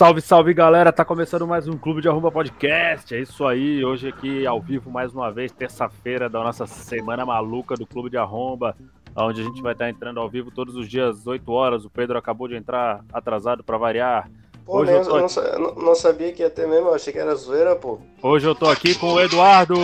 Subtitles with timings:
[0.00, 3.14] Salve, salve galera, tá começando mais um Clube de Arromba Podcast.
[3.14, 7.74] É isso aí, hoje aqui ao vivo mais uma vez, terça-feira da nossa semana maluca
[7.74, 8.74] do Clube de Arromba,
[9.14, 11.84] onde a gente vai estar entrando ao vivo todos os dias, 8 horas.
[11.84, 14.30] O Pedro acabou de entrar atrasado para variar.
[14.64, 15.18] Pô, hoje eu, tô...
[15.18, 17.98] eu, não, não, sabia que ia ter mesmo, eu achei que era zoeira, pô.
[18.22, 19.74] Hoje eu tô aqui com o Eduardo.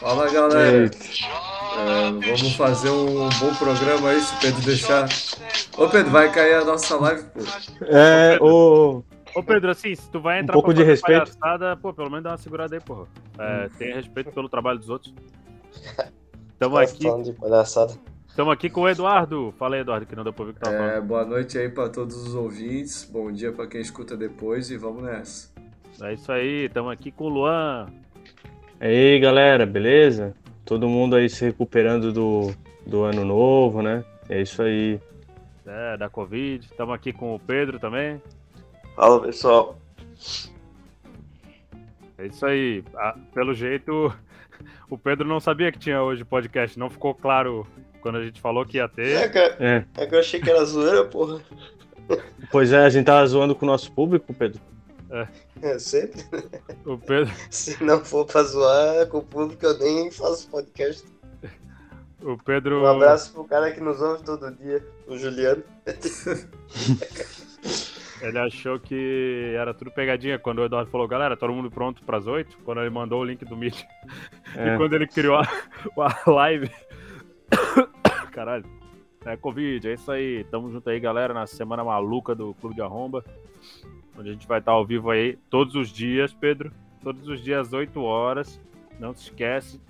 [0.00, 0.86] Fala galera.
[0.86, 5.06] É, vamos fazer um bom programa aí, se o Pedro deixar.
[5.76, 7.40] Ô Pedro, vai cair a nossa live, pô.
[7.84, 9.04] É, ô.
[9.34, 11.30] Ô Pedro, assim, se tu vai entrar um pouco de respeito.
[11.82, 13.06] pô, pelo menos dá uma segurada aí, porra.
[13.38, 13.70] É, hum.
[13.76, 15.14] Tenha respeito pelo trabalho dos outros.
[16.58, 17.22] Tamo tá aqui.
[17.22, 17.92] De palhaçada.
[18.26, 19.52] Estamos aqui com o Eduardo.
[19.58, 20.90] Fala aí, Eduardo, que não deu pra ouvir o que tá falando.
[20.90, 23.04] É, boa noite aí para todos os ouvintes.
[23.04, 25.52] Bom dia para quem escuta depois e vamos nessa.
[26.00, 27.86] É isso aí, estamos aqui com o Luan.
[28.82, 30.34] E aí, galera, beleza?
[30.64, 32.54] Todo mundo aí se recuperando do,
[32.86, 34.02] do ano novo, né?
[34.26, 34.98] É isso aí.
[35.66, 36.64] É, da Covid.
[36.64, 38.22] Estamos aqui com o Pedro também.
[38.96, 39.78] Fala, pessoal.
[42.16, 42.82] É isso aí.
[42.96, 44.10] Ah, pelo jeito,
[44.88, 46.78] o Pedro não sabia que tinha hoje podcast.
[46.78, 47.66] Não ficou claro
[48.00, 49.14] quando a gente falou que ia ter.
[49.14, 49.84] É que, é.
[49.94, 51.38] é que eu achei que era zoeira, porra.
[52.50, 54.58] Pois é, a gente tava zoando com o nosso público, Pedro.
[55.10, 55.26] É.
[55.62, 56.22] é sempre.
[56.84, 57.32] O Pedro.
[57.50, 61.04] Se não for pra zoar com o público, eu nem faço podcast.
[62.22, 62.82] O Pedro.
[62.82, 65.62] Um abraço pro cara que nos ouve todo dia, o Juliano.
[68.20, 72.26] Ele achou que era tudo pegadinha quando o Eduardo falou, galera, todo mundo pronto pras
[72.26, 72.58] oito?
[72.66, 73.82] Quando ele mandou o link do Meet.
[74.54, 74.74] É.
[74.74, 75.42] E quando ele criou a,
[76.26, 76.70] a live.
[78.30, 78.66] Caralho.
[79.24, 80.44] É Covid, é isso aí.
[80.44, 83.24] Tamo junto aí, galera, na semana maluca do Clube de Arromba
[84.18, 86.72] onde a gente vai estar ao vivo aí todos os dias, Pedro.
[87.02, 88.60] Todos os dias, 8 horas.
[88.98, 89.80] Não se esquece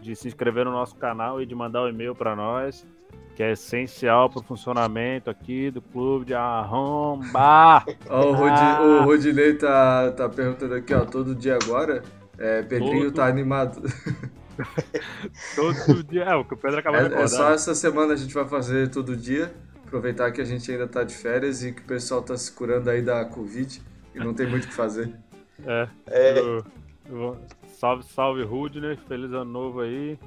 [0.00, 2.86] de se inscrever no nosso canal e de mandar um e-mail para nós,
[3.34, 7.84] que é essencial para o funcionamento aqui do Clube de Arromba.
[8.08, 12.02] oh, o, Rod, o Rodinei tá, tá perguntando aqui, ó, todo dia agora.
[12.38, 13.14] É, Pedrinho todo...
[13.14, 13.82] tá animado.
[15.56, 16.24] todo dia.
[16.24, 18.46] É, o que o Pedro acabou é, de É só essa semana a gente vai
[18.46, 19.52] fazer todo dia.
[19.86, 22.90] Aproveitar que a gente ainda tá de férias e que o pessoal tá se curando
[22.90, 23.80] aí da Covid
[24.14, 25.12] e não tem muito o que fazer.
[25.64, 25.88] É.
[26.08, 26.38] é.
[26.38, 26.62] Eu,
[27.08, 27.38] eu,
[27.80, 28.98] salve, salve, Rudney.
[29.08, 30.18] Feliz ano novo aí.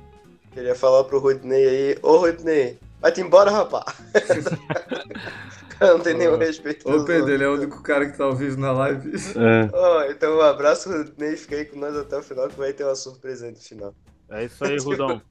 [0.51, 1.99] Queria falar pro Rudney aí.
[2.01, 3.95] Ô, Rudney, vai-te embora, rapaz.
[5.79, 6.89] não tem nenhum respeito.
[6.89, 9.11] Ô, Pedro, ele é o único cara que tá ao vivo na live.
[9.15, 9.69] É.
[9.71, 11.37] Oh, então, um abraço, Rudney.
[11.37, 13.93] Fica aí com nós até o final que vai ter uma surpresa aí no final.
[14.31, 15.21] É isso aí, Rudão.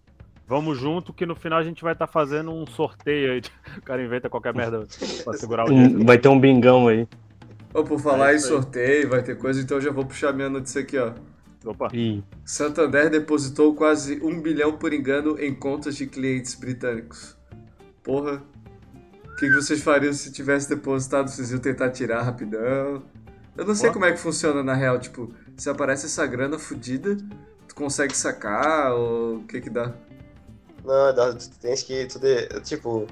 [0.48, 3.42] Vamos junto que no final a gente vai estar tá fazendo um sorteio aí.
[3.76, 4.86] O cara inventa qualquer merda
[5.22, 6.04] pra segurar o dinheiro.
[6.04, 7.06] Vai ter um bingão aí.
[7.72, 10.48] Ô, por falar é em sorteio, vai ter coisa, então eu já vou puxar minha
[10.48, 11.12] notícia aqui, ó.
[11.64, 11.88] Opa.
[11.92, 12.24] Ih.
[12.46, 17.36] Santander depositou quase um bilhão por engano em contas de clientes britânicos.
[18.02, 18.42] Porra.
[19.26, 21.28] O que, que vocês fariam se tivesse depositado?
[21.28, 23.02] Vocês iam tentar tirar rapidão?
[23.54, 27.16] Eu não sei como é que funciona na real, tipo, se aparece essa grana fodida,
[27.68, 29.92] tu consegue sacar ou o que que dá?
[30.88, 32.06] Não, tu tens que.
[32.06, 33.06] Tu de, tipo,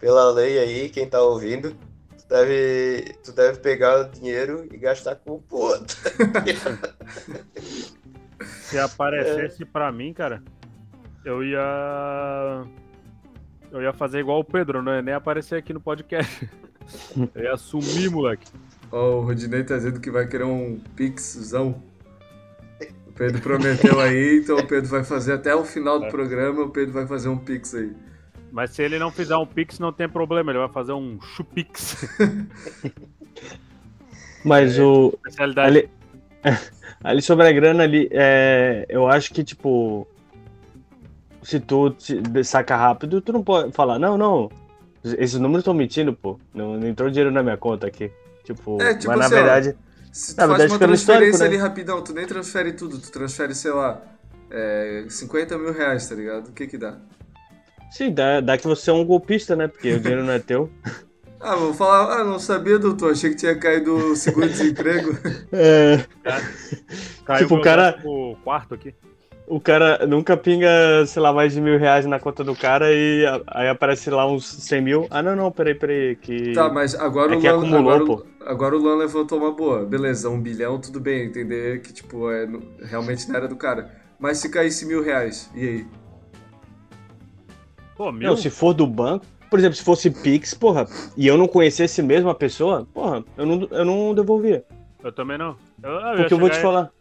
[0.00, 1.76] pela lei aí, quem tá ouvindo,
[2.18, 5.96] tu deve, tu deve pegar o dinheiro e gastar com o outro.
[8.42, 9.66] Se aparecesse é.
[9.66, 10.42] pra mim, cara,
[11.24, 12.66] eu ia.
[13.70, 16.50] Eu ia fazer igual o Pedro, não ia nem aparecer aqui no podcast.
[17.36, 18.50] Eu ia sumir, moleque.
[18.90, 21.80] Ó, oh, o Rodinei tá dizendo que vai querer um pixzão.
[23.20, 26.08] Pedro prometeu aí, então o Pedro vai fazer até o final do é.
[26.08, 27.92] programa, o Pedro vai fazer um pix aí.
[28.50, 32.02] Mas se ele não fizer um pix, não tem problema, ele vai fazer um chupix.
[34.42, 35.12] Mas é, o.
[35.56, 35.90] Ali,
[37.04, 40.08] ali sobre a grana ali, é, eu acho que, tipo.
[41.42, 41.94] Se tu
[42.42, 44.50] saca rápido, tu não pode falar, não, não.
[45.04, 46.40] Esses números estão mentindo, pô.
[46.54, 48.10] Não, não entrou dinheiro na minha conta aqui.
[48.44, 49.76] Tipo, é, tipo mas assim, na verdade.
[49.76, 51.46] Ó se tu Na faz uma transferência né?
[51.46, 54.02] ali rapidão, tu nem transfere tudo, tu transfere, sei lá,
[54.50, 56.48] é, 50 mil reais, tá ligado?
[56.48, 56.96] O que que dá?
[57.90, 59.68] Sim, dá, dá que você é um golpista, né?
[59.68, 60.70] Porque o dinheiro não é teu.
[61.42, 65.16] Ah, vou falar, ah, não sabia, doutor, achei que tinha caído o seguro-desemprego.
[65.50, 66.04] é.
[67.24, 67.98] Caiu tipo, o cara.
[68.04, 68.94] O quarto aqui
[69.50, 73.24] o cara nunca pinga, sei lá, mais de mil reais na conta do cara e
[73.48, 75.06] aí aparece lá uns 100 mil.
[75.10, 76.14] Ah, não, não, peraí, peraí.
[76.14, 76.52] Que...
[76.52, 78.26] Tá, mas agora, é o Lan, acumulou, agora, pô.
[78.46, 79.84] agora o Lan levantou uma boa.
[79.84, 82.48] Beleza, um bilhão, tudo bem, entender que, tipo, é,
[82.84, 83.90] realmente não era do cara.
[84.20, 85.86] Mas se caísse mil reais, e aí?
[87.96, 88.28] Pô, mil?
[88.28, 90.86] Não, se for do banco, por exemplo, se fosse Pix, porra,
[91.16, 94.64] e eu não conhecesse mesmo a pessoa, porra, eu não, eu não devolvia.
[95.02, 95.56] Eu também não.
[95.82, 96.92] Eu, eu Porque eu vou te falar.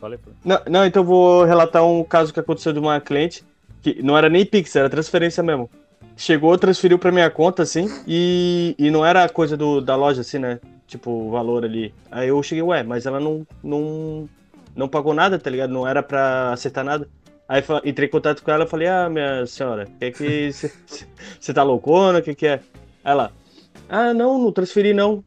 [0.00, 3.44] Falei, não, não, então vou relatar um caso que aconteceu de uma cliente
[3.82, 5.68] que não era nem Pix, era transferência mesmo.
[6.16, 10.38] Chegou, transferiu pra minha conta, assim, e, e não era coisa do, da loja, assim,
[10.38, 10.58] né?
[10.88, 11.94] tipo, o valor ali.
[12.10, 14.28] Aí eu cheguei, ué, mas ela não, não,
[14.74, 15.70] não pagou nada, tá ligado?
[15.70, 17.06] Não era pra acertar nada.
[17.46, 20.50] Aí entrei em contato com ela e falei, ah, minha senhora, que que
[21.38, 22.60] você tá loucona, o que que é?
[23.04, 23.30] Ela,
[23.88, 25.22] ah, não, não transferi não.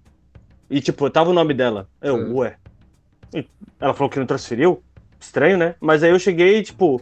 [0.70, 1.88] E tipo, tava o nome dela.
[2.02, 2.34] Eu, é.
[2.34, 2.58] ué.
[3.80, 4.84] Ela falou que não transferiu?
[5.20, 5.76] Estranho, né?
[5.80, 7.02] Mas aí eu cheguei, tipo,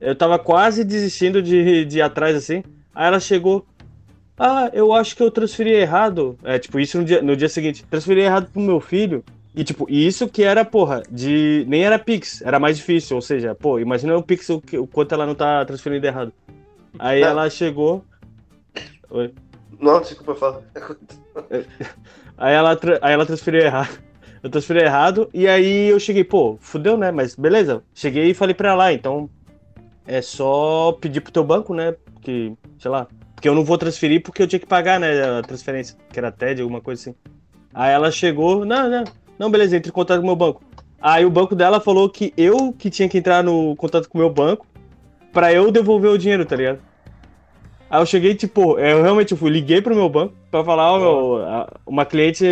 [0.00, 2.62] eu tava quase desistindo de, de ir atrás assim.
[2.94, 3.66] Aí ela chegou.
[4.38, 6.38] Ah, eu acho que eu transferi errado.
[6.42, 7.84] É, tipo, isso no dia, no dia seguinte.
[7.84, 9.22] Transferi errado pro meu filho.
[9.54, 11.64] E, tipo, isso que era, porra, de.
[11.68, 13.16] Nem era Pix, era mais difícil.
[13.16, 16.32] Ou seja, pô, imagina o Pix o, o quanto ela não tá transferindo errado.
[16.98, 17.28] Aí não.
[17.28, 18.04] ela chegou.
[19.10, 19.34] Oi.
[19.78, 20.64] Não, desculpa, fala.
[22.38, 23.98] aí, ela, aí ela transferiu errado.
[24.42, 25.28] Eu transferi errado.
[25.32, 27.10] E aí eu cheguei, pô, fudeu, né?
[27.10, 27.82] Mas beleza.
[27.94, 29.28] Cheguei e falei pra ela, então.
[30.06, 31.94] É só pedir pro teu banco, né?
[32.20, 33.06] Que, sei lá.
[33.34, 35.38] Porque eu não vou transferir porque eu tinha que pagar, né?
[35.38, 37.14] A transferência, que era TED, alguma coisa assim.
[37.72, 39.04] Aí ela chegou, não, não,
[39.38, 40.62] não, beleza, entre em contato com o meu banco.
[41.00, 44.20] Aí o banco dela falou que eu que tinha que entrar no contato com o
[44.20, 44.66] meu banco
[45.32, 46.80] pra eu devolver o dinheiro, tá ligado?
[47.90, 51.66] Aí eu cheguei, tipo, eu realmente fui, liguei pro meu banco pra falar, ó, meu,
[51.84, 52.46] uma cliente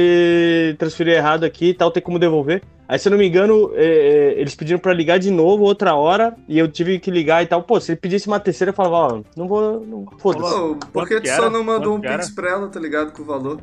[0.77, 2.61] transferiu errado aqui e tal, tem como devolver.
[2.89, 5.95] Aí, se eu não me engano, é, é, eles pediram pra ligar de novo outra
[5.95, 7.63] hora e eu tive que ligar e tal.
[7.63, 10.75] Pô, se ele pedisse uma terceira, eu falava, ó, não vou, não, foda-se.
[10.93, 13.61] por que tu só não mandou um pix pra ela, tá ligado, com o valor?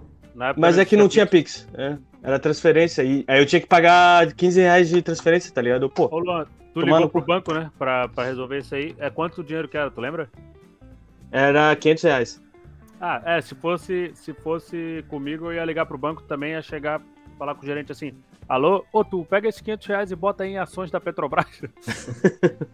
[0.55, 3.03] Mas é que não tinha pix, é, era transferência.
[3.03, 5.89] E aí eu tinha que pagar 15 reais de transferência, tá ligado?
[5.89, 8.95] Pô, Ô, Luan, tu ligou pro banco, né, pra, pra resolver isso aí.
[8.99, 10.29] É quanto dinheiro que era, tu lembra?
[11.31, 12.41] Era 500 reais.
[12.99, 17.01] Ah, é, se fosse, se fosse comigo, eu ia ligar pro banco também, ia chegar,
[17.37, 18.13] falar com o gerente assim,
[18.47, 21.61] alô, ô tu, pega esses 500 reais e bota aí em ações da Petrobras.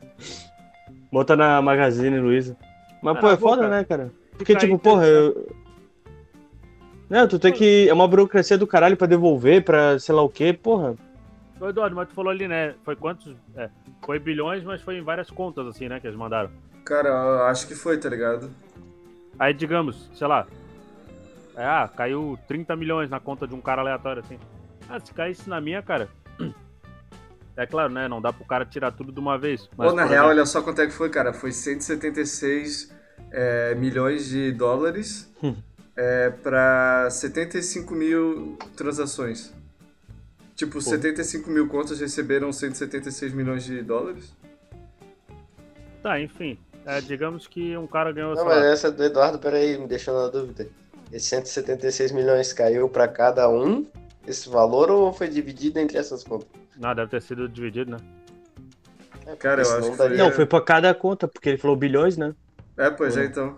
[1.11, 2.55] bota na Magazine Luiza.
[3.01, 4.11] Mas, pô, é foda, né, cara?
[4.37, 5.47] Porque, tipo, porra, eu...
[7.09, 7.89] Não, tu tem que...
[7.89, 10.95] É uma burocracia do caralho pra devolver, pra sei lá o quê, porra.
[11.61, 13.35] Ô, Eduardo, mas tu falou ali, né, foi quantos...
[13.55, 13.69] É,
[14.03, 16.49] foi bilhões, mas foi em várias contas, assim, né, que eles mandaram.
[16.83, 18.49] Cara, eu acho que foi, tá ligado?
[19.37, 20.47] Aí, digamos, sei lá.
[21.55, 24.39] É, ah, caiu 30 milhões na conta de um cara aleatório, assim.
[24.89, 26.09] Ah, se caísse na minha, cara.
[27.57, 28.07] É claro, né?
[28.07, 29.69] Não dá pro cara tirar tudo de uma vez.
[29.77, 30.29] Mas, Ou na real, exemplo...
[30.29, 31.33] olha só quanto é que foi, cara.
[31.33, 32.89] Foi 176
[33.29, 35.53] é, milhões de dólares hum.
[35.93, 39.53] é, pra 75 mil transações.
[40.61, 40.81] Tipo, Pô.
[40.81, 44.31] 75 mil contas receberam 176 milhões de dólares.
[46.03, 46.55] Tá, enfim.
[46.85, 48.35] É, digamos que um cara ganhou.
[48.35, 50.67] Não, mas essa do Eduardo, peraí, me deixou na dúvida.
[51.11, 53.87] Esses 176 milhões caiu para cada um
[54.27, 56.47] esse valor ou foi dividido entre essas contas?
[56.77, 57.97] Não, deve ter sido dividido, né?
[59.25, 60.15] É, cara, eu acho que foi...
[60.15, 62.35] Não, foi pra cada conta, porque ele falou bilhões, né?
[62.77, 63.57] É, pois é, então.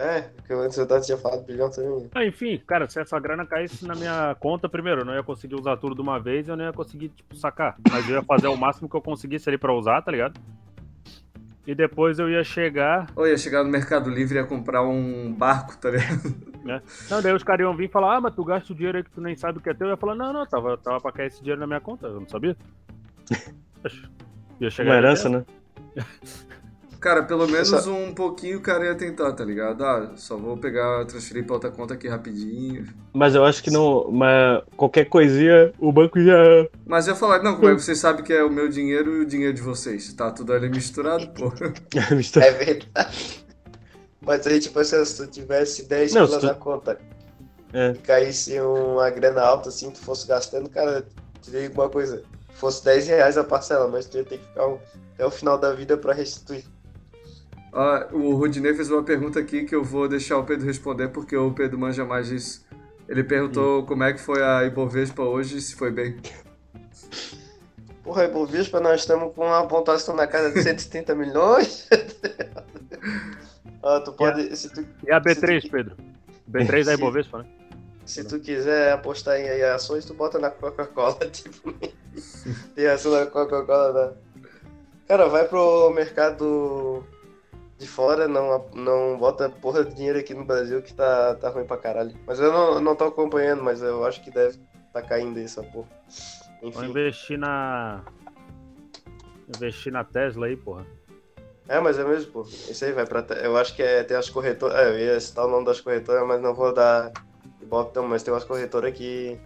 [0.00, 2.08] É, porque antes eu tinha falado bilhão também.
[2.14, 5.56] Ah, enfim, cara, se essa grana caísse na minha conta, primeiro, eu não ia conseguir
[5.56, 7.76] usar tudo de uma vez, eu não ia conseguir, tipo, sacar.
[7.90, 10.40] Mas eu ia fazer o máximo que eu conseguisse ali pra usar, tá ligado?
[11.66, 13.08] E depois eu ia chegar.
[13.14, 16.34] Ou ia chegar no Mercado Livre e ia comprar um barco, tá ligado?
[16.66, 16.80] É.
[17.10, 19.04] Não, daí os caras iam vir e falar, ah, mas tu gasta o dinheiro aí
[19.04, 19.86] que tu nem sabe o que é teu.
[19.86, 22.20] Eu ia falar, não, não, tava, tava pra cair esse dinheiro na minha conta, eu
[22.20, 22.56] não sabia.
[24.58, 25.44] ia chegar Uma herança, né?
[27.00, 29.82] Cara, pelo menos um pouquinho o cara ia tentar, tá ligado?
[29.82, 32.86] Ah, só vou pegar, transferir pra outra conta aqui rapidinho.
[33.14, 34.10] Mas eu acho que não.
[34.10, 36.68] Mas qualquer coisinha, o banco já.
[36.84, 39.16] Mas eu ia falar, não, como é que vocês sabem que é o meu dinheiro
[39.16, 40.12] e o dinheiro de vocês?
[40.12, 41.50] Tá tudo ali misturado, pô.
[41.96, 42.54] é misturado.
[42.54, 43.46] É verdade.
[44.20, 46.44] Mas aí, tipo, se tu tivesse 10 não, tu...
[46.44, 46.98] na conta
[47.72, 47.92] é.
[47.92, 51.06] e caísse uma grana alta assim, tu fosse gastando, cara,
[51.42, 52.22] teria alguma coisa.
[52.52, 54.68] Fosse 10 reais a parcela, mas tu ia ter que ficar
[55.14, 56.62] até o final da vida pra restituir.
[57.72, 61.36] Ah, o Rudinei fez uma pergunta aqui que eu vou deixar o Pedro responder, porque
[61.36, 62.66] o Pedro manja mais disso.
[63.08, 63.86] Ele perguntou hum.
[63.86, 66.16] como é que foi a Ibovespa hoje e se foi bem.
[68.02, 71.88] Porra, Ibovespa, nós estamos com uma pontuação na casa de 130 milhões.
[73.82, 74.42] ah, tu pode.
[74.42, 75.96] E a, tu, e a B3, tu, Pedro?
[76.50, 77.46] B3 da Ibovespa, né?
[78.04, 81.72] Se tu quiser apostar em ações, tu bota na Coca-Cola, tipo.
[82.74, 84.12] Tem ação na Coca-Cola, né?
[85.06, 87.04] Cara, vai pro mercado
[87.80, 91.64] de fora não, não bota porra de dinheiro aqui no Brasil que tá, tá ruim
[91.64, 92.14] pra caralho.
[92.26, 94.60] Mas eu não, não tô acompanhando, mas eu acho que deve
[94.92, 95.88] tá caindo essa porra.
[96.62, 96.72] Enfim.
[96.72, 98.02] Vou investir na.
[99.48, 100.86] Investir na Tesla aí, porra.
[101.66, 102.42] É, mas é mesmo, pô.
[102.42, 103.24] Isso aí vai pra.
[103.42, 104.76] Eu acho que é, tem as corretoras.
[104.76, 107.10] É, eu ia citar o nome das corretoras, mas não vou dar
[107.62, 109.38] ibope então, mas tem umas corretoras que.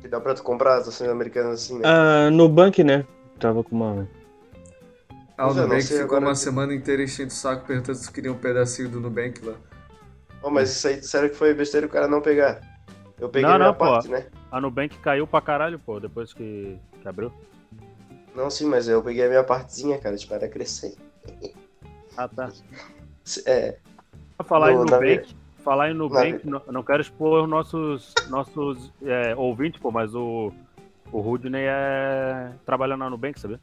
[0.00, 1.82] que dá pra tu comprar as ações americanas assim, né?
[1.84, 3.04] Ah, no Bank, né?
[3.38, 4.08] Tava com uma.
[5.38, 6.38] Ah, o Nubank ficou uma que...
[6.38, 9.54] semana inteira enchendo o saco perguntando se queria um pedacinho do Nubank lá.
[10.42, 12.60] Oh, mas isso aí disseram que foi besteira o cara não pegar.
[13.20, 14.14] Eu peguei não, minha não, parte, pô.
[14.14, 14.26] né?
[14.50, 17.32] a Nubank caiu pra caralho, pô, depois que, que abriu.
[18.34, 20.94] Não, sim, mas eu peguei a minha partezinha, cara, tipo, era crescer.
[22.16, 22.50] Ah, tá.
[23.46, 23.76] É.
[24.44, 28.14] Falar No- em na Nubank, falar em Nubank, na- não, não quero expor os nossos,
[28.28, 30.52] nossos é, ouvintes, pô, mas o,
[31.12, 33.60] o Rudney é trabalha na Nubank, sabia?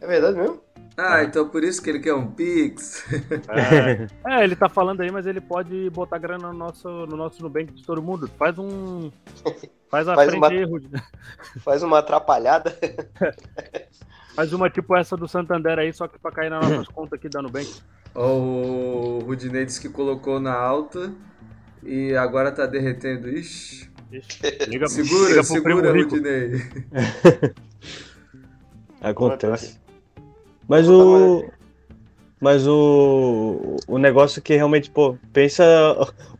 [0.00, 0.60] É verdade mesmo?
[0.96, 3.04] Ah, então por isso que ele quer um Pix.
[3.48, 4.06] É,
[4.40, 7.72] é, ele tá falando aí, mas ele pode botar grana no nosso, no nosso Nubank
[7.72, 8.28] de todo mundo.
[8.38, 9.10] Faz um.
[9.90, 10.66] Faz a Faz frente uma- aí.
[11.60, 12.76] Faz uma atrapalhada.
[14.34, 17.28] Faz uma tipo essa do Santander aí, só que pra cair nas nossas contas aqui
[17.28, 17.72] da Nubank.
[18.14, 21.12] O Rudinei disse que colocou na alta
[21.82, 23.28] e agora tá derretendo.
[23.28, 23.90] Ixi.
[24.12, 25.92] Ixi, Liga, Segura, liga segura.
[25.92, 26.52] Rudinei.
[29.00, 29.78] Acontece.
[30.68, 31.44] Mas o.
[32.40, 33.76] Mas o.
[33.86, 35.64] O negócio que realmente, pô, pensa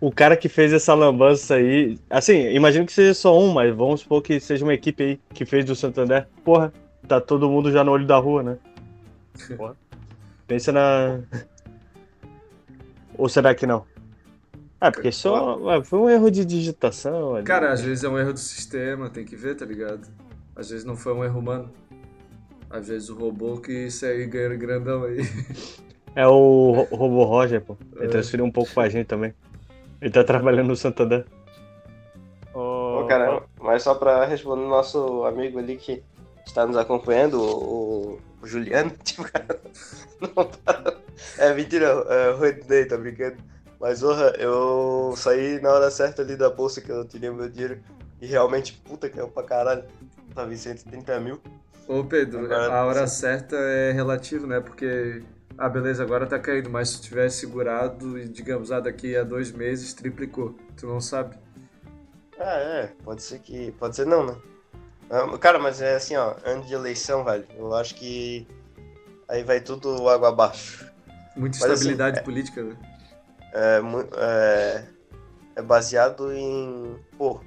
[0.00, 1.98] o cara que fez essa lambança aí.
[2.10, 5.44] Assim, imagino que seja só um, mas vamos supor que seja uma equipe aí que
[5.44, 6.26] fez do Santander.
[6.44, 6.72] Porra,
[7.08, 8.58] tá todo mundo já no olho da rua, né?
[9.56, 9.76] Porra.
[10.46, 11.20] Pensa na.
[13.16, 13.86] Ou será que não?
[14.80, 15.58] Ah, porque só.
[15.58, 17.36] ué, Foi um erro de digitação.
[17.36, 17.44] ali.
[17.46, 20.06] Cara, às vezes é um erro do sistema, tem que ver, tá ligado?
[20.54, 21.70] Às vezes não foi um erro humano.
[22.74, 25.18] Às vezes o robô que segue ganhando grandão aí.
[26.16, 27.76] É o Ro- Robô Roger, pô.
[27.94, 28.08] Ele É.
[28.08, 29.32] transferiu um pouco pra gente também.
[30.00, 31.24] Ele tá trabalhando no Santander.
[32.52, 36.02] Ô, Ô, cara, mas só pra responder o nosso amigo ali que
[36.44, 39.60] está nos acompanhando, o, o Juliano, tipo, cara,
[40.20, 40.94] não tá...
[41.38, 43.36] É mentira, é o Rodney, tá brincando.
[43.80, 47.48] Mas, orra, eu saí na hora certa ali da bolsa que eu tirei o meu
[47.48, 47.80] dinheiro
[48.20, 49.84] e realmente, puta, caiu pra caralho.
[50.34, 51.40] Tava em 130 mil.
[51.86, 54.60] Ô Pedro, Agora- a hora certa é relativo, né?
[54.60, 55.22] Porque,
[55.58, 59.52] ah, beleza, agora tá caindo, mas se tivesse segurado e, digamos, ah, daqui a dois
[59.52, 60.54] meses triplicou.
[60.76, 61.36] Tu não sabe?
[62.38, 63.72] Ah, é, pode ser que.
[63.72, 64.36] Pode ser não, né?
[65.40, 67.44] Cara, mas é assim, ó, ano de eleição, velho.
[67.56, 68.48] Eu acho que
[69.28, 70.90] aí vai tudo água abaixo.
[71.36, 72.76] Muita Mas, assim, estabilidade é- política, né?
[73.52, 73.80] É,
[74.16, 74.84] é,
[75.56, 77.40] é baseado em, pô,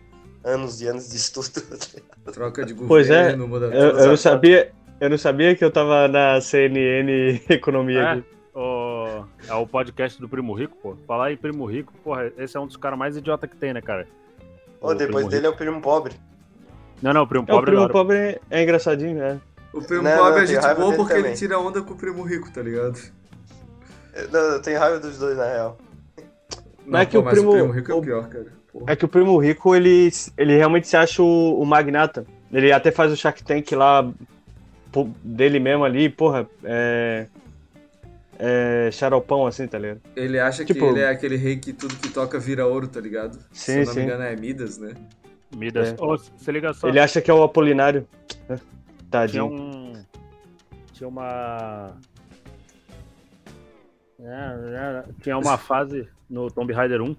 [0.44, 1.50] anos e anos de estudo.
[2.32, 4.72] Troca de governo, Pois é, muda Eu, eu não sabia.
[5.00, 8.24] Eu não sabia que eu tava na CNN Economia É, aqui.
[8.56, 10.96] o, é o podcast do Primo Rico, pô.
[11.08, 13.82] Falar em Primo Rico, porra, esse é um dos caras mais idiota que tem, né,
[13.82, 14.08] cara?
[14.82, 16.14] Ô, depois Primo dele é o primo pobre.
[17.02, 19.40] Não, não, o Primo É, o Pobre primo pobre é engraçadinho, né?
[19.72, 21.36] O primo Não, pobre não, é tenho gente boa porque ele também.
[21.36, 23.00] tira onda com o primo rico, tá ligado?
[24.16, 25.78] Eu, não, eu tenho raiva dos dois, na real.
[26.88, 28.48] Não, é que pô, o mas primo- o primo rico é o pior, cara.
[28.72, 28.86] Porra.
[28.92, 32.26] É que o primo rico, ele, ele realmente se acha o, o magnata.
[32.52, 34.10] Ele até faz o Shark Tank lá
[34.92, 37.28] pô, dele mesmo ali, porra, é.
[38.40, 38.90] É.
[38.92, 40.00] Xaropão assim, tá ligado?
[40.16, 43.00] Ele acha Tipo- que ele é aquele rei que tudo que toca vira ouro, tá
[43.00, 43.40] ligado?
[43.52, 44.00] Se Sim, eu não sim.
[44.00, 44.94] me engano é Midas, né?
[45.56, 45.90] Midas.
[45.90, 45.96] É.
[46.04, 46.88] Ô, se liga só.
[46.88, 48.08] Ele acha que é o Apolinário.
[48.48, 48.58] né?
[48.58, 49.46] Tinha Tadinho.
[49.48, 49.94] um.
[50.94, 51.98] Tinha uma.
[54.20, 57.16] É, é, tinha uma fase no Tomb Raider 1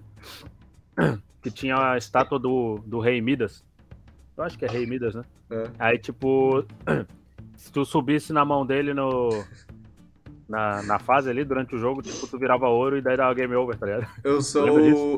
[1.41, 3.63] que tinha a estátua do, do Rei Midas.
[4.37, 5.23] Eu acho que é Rei Midas, né?
[5.51, 5.69] É.
[5.79, 6.63] Aí, tipo,
[7.57, 9.29] se tu subisse na mão dele no.
[10.47, 13.53] Na, na fase ali, durante o jogo, tipo, tu virava ouro e daí dava game
[13.55, 14.07] over, tá ligado?
[14.23, 14.67] Eu sou,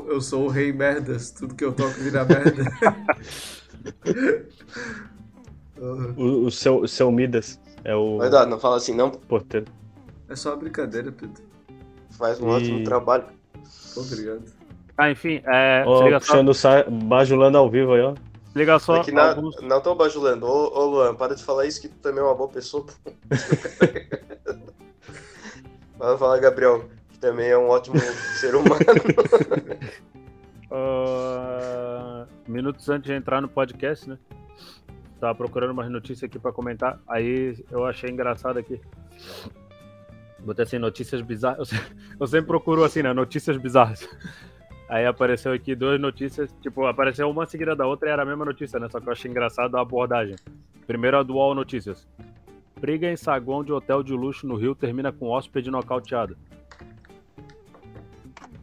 [0.10, 2.64] eu sou o rei merdas, tudo que eu toco vira merda.
[6.16, 9.10] O, o seu, o seu Midas é o Mas, Eduardo, não fala assim, não.
[9.10, 9.66] porteiro.
[10.30, 11.42] é só uma brincadeira, Pedro.
[12.12, 13.26] Faz um E- ótimo trabalho.
[13.98, 14.44] Obrigado.
[14.98, 16.84] Ah, enfim, é, se Ó, liga só, puxando o sa...
[16.84, 18.14] bajulando ao vivo aí, ó.
[18.14, 19.62] se liga só Aqui na, alguns...
[19.62, 20.46] não tô bajulando.
[20.46, 22.86] Ô, ô, Luan, para de falar isso que tu também é uma boa pessoa.
[22.86, 23.12] pô.
[25.98, 28.80] Fala, fala, Gabriel, que também é um ótimo ser humano.
[30.74, 34.18] Ah, minutos antes de entrar no podcast, né?
[35.20, 36.98] Tava procurando umas notícias aqui pra comentar.
[37.08, 38.80] Aí eu achei engraçado aqui.
[40.40, 41.70] Botei assim, notícias bizarras.
[42.20, 43.14] Eu sempre procuro assim, né?
[43.14, 44.08] Notícias bizarras.
[44.92, 48.44] Aí apareceu aqui duas notícias, tipo, apareceu uma seguida da outra e era a mesma
[48.44, 48.90] notícia, né?
[48.92, 50.36] Só que eu achei engraçado a abordagem.
[50.86, 52.06] Primeiro a do UOL Notícias.
[52.78, 56.36] Briga em saguão de hotel de luxo no Rio termina com hóspede nocauteado.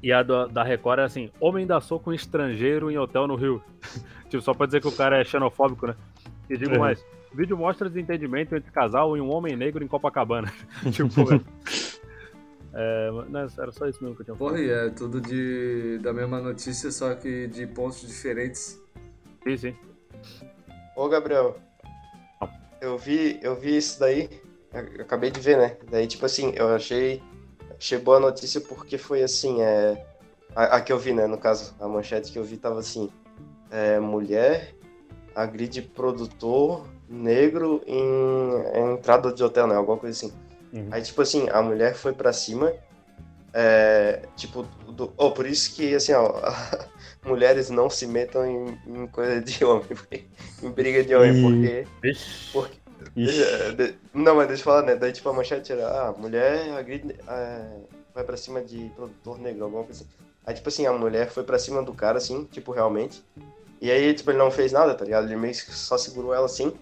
[0.03, 3.35] E a do- da Record é assim: homem dá soco em estrangeiro em hotel no
[3.35, 3.63] Rio.
[4.29, 5.95] tipo, só pra dizer que o cara é xenofóbico, né?
[6.51, 6.81] E digo Uhum.
[6.81, 10.53] mais: vídeo mostra desentendimento entre casal e um homem negro em Copacabana.
[10.93, 11.09] tipo,
[12.79, 13.11] é.
[13.29, 14.65] Não, era só isso mesmo que eu tinha Porra, falado.
[14.67, 18.81] e é tudo de, da mesma notícia, só que de pontos diferentes.
[19.43, 19.77] Sim, sim.
[20.97, 21.57] Ô, Gabriel,
[22.81, 24.29] eu vi, eu vi isso daí,
[24.73, 25.77] eu acabei de ver, né?
[25.91, 27.23] Daí, tipo assim, eu achei,
[27.77, 30.05] achei boa notícia porque foi assim, é...
[30.55, 31.27] A, a que eu vi, né?
[31.27, 33.11] No caso, a manchete que eu vi tava assim,
[33.71, 34.75] é, mulher
[35.35, 38.03] agride produtor negro em,
[38.75, 39.75] em entrada de hotel, né?
[39.75, 40.37] Alguma coisa assim.
[40.73, 40.89] Uhum.
[40.91, 42.73] Aí, tipo assim, a mulher foi pra cima.
[43.53, 46.33] É, tipo, do, oh, por isso que, assim, ó,
[47.25, 49.87] mulheres não se metam em, em coisa de homem,
[50.63, 51.87] em briga de homem, porque.
[52.53, 52.79] porque
[53.75, 54.97] de, não, mas deixa eu falar, né?
[54.97, 57.67] Daí, tipo, a manchete era, ah, mulher agride, é,
[58.15, 60.11] vai pra cima de produtor negro, alguma coisa assim.
[60.45, 63.23] Aí, tipo assim, a mulher foi pra cima do cara, assim, tipo, realmente.
[63.81, 65.27] E aí, tipo, ele não fez nada, tá ligado?
[65.27, 66.73] Ele meio que só segurou ela assim.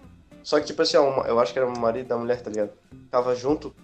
[0.43, 2.71] Só que, tipo assim, eu acho que era o marido da mulher, tá ligado?
[3.11, 3.75] Tava junto.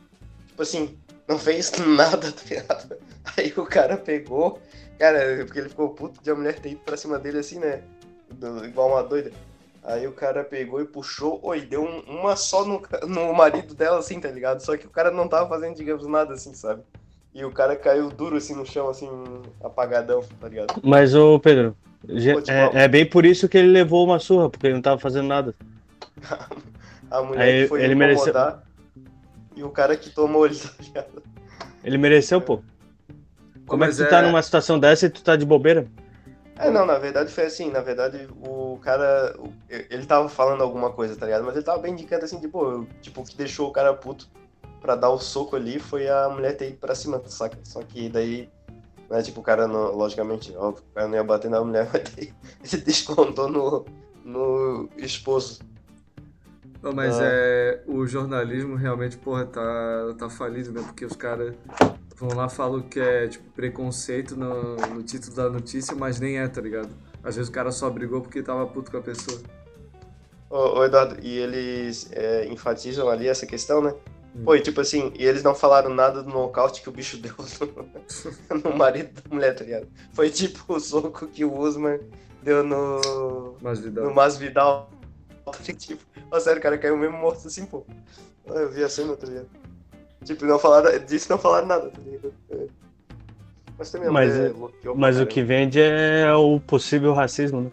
[0.47, 2.97] Tipo assim, não fez nada, tá ligado?
[3.37, 4.59] Aí o cara pegou.
[4.97, 7.81] Cara, porque ele ficou puto de a mulher ter ido pra cima dele assim, né?
[8.31, 9.31] Do, igual uma doida.
[9.83, 13.99] Aí o cara pegou e puxou, oi, deu um, uma só no, no marido dela,
[13.99, 14.61] assim, tá ligado?
[14.61, 16.83] Só que o cara não tava fazendo, digamos, nada assim, sabe?
[17.35, 19.09] E o cara caiu duro assim no chão, assim,
[19.61, 20.75] apagadão, tá ligado?
[20.81, 24.49] Mas, ô Pedro, Pô, tipo, é, é, bem por isso que ele levou uma surra,
[24.49, 25.55] porque ele não tava fazendo nada.
[27.09, 28.33] A mulher Aí, foi ele mereceu...
[29.55, 31.23] e o cara que tomou ele, tá ligado?
[31.83, 32.61] Ele mereceu, pô.
[33.67, 34.21] Como é que tu tá é...
[34.23, 35.87] numa situação dessa e tu tá de bobeira?
[36.57, 39.35] É, não, na verdade foi assim, na verdade o cara,
[39.69, 41.43] ele tava falando alguma coisa, tá ligado?
[41.43, 44.29] Mas ele tava bem indicando assim, tipo, tipo, o que deixou o cara puto
[44.79, 47.57] pra dar o soco ali foi a mulher ter ido pra cima, saca?
[47.63, 48.49] Só que daí,
[49.09, 52.03] né, tipo, o cara, não, logicamente, óbvio, o cara não ia bater na mulher, mas
[52.15, 52.33] daí
[52.71, 53.85] ele descontou no,
[54.23, 55.59] no esposo.
[56.83, 57.23] Não, mas ah.
[57.23, 60.81] é, o jornalismo realmente, porra, tá, tá falido, né?
[60.85, 61.55] Porque os caras
[62.17, 66.47] vão lá falam que é, tipo, preconceito no, no título da notícia, mas nem é,
[66.47, 66.89] tá ligado?
[67.23, 69.39] Às vezes o cara só brigou porque tava puto com a pessoa.
[70.49, 73.95] Ô, ô Eduardo, e eles é, enfatizam ali essa questão, né?
[74.35, 74.43] Hum.
[74.43, 77.33] Pô, e tipo assim, e eles não falaram nada do nocaute que o bicho deu
[77.39, 79.87] no, no marido da mulher, tá ligado?
[80.11, 81.97] Foi tipo o soco que o Usman
[82.41, 83.55] deu no.
[83.61, 84.03] Masvidal.
[84.03, 84.92] No Masvidal.
[85.77, 87.85] Tipo, ó, sério, o cara caiu mesmo morto assim, pô.
[88.45, 89.47] Eu vi a cena, tá ligado?
[90.23, 92.33] Tipo, não falaram, disse não falaram nada, tá ligado?
[92.49, 92.67] É.
[93.77, 94.53] Mas também mas, é,
[94.95, 97.71] mas o que vende é o possível racismo, né?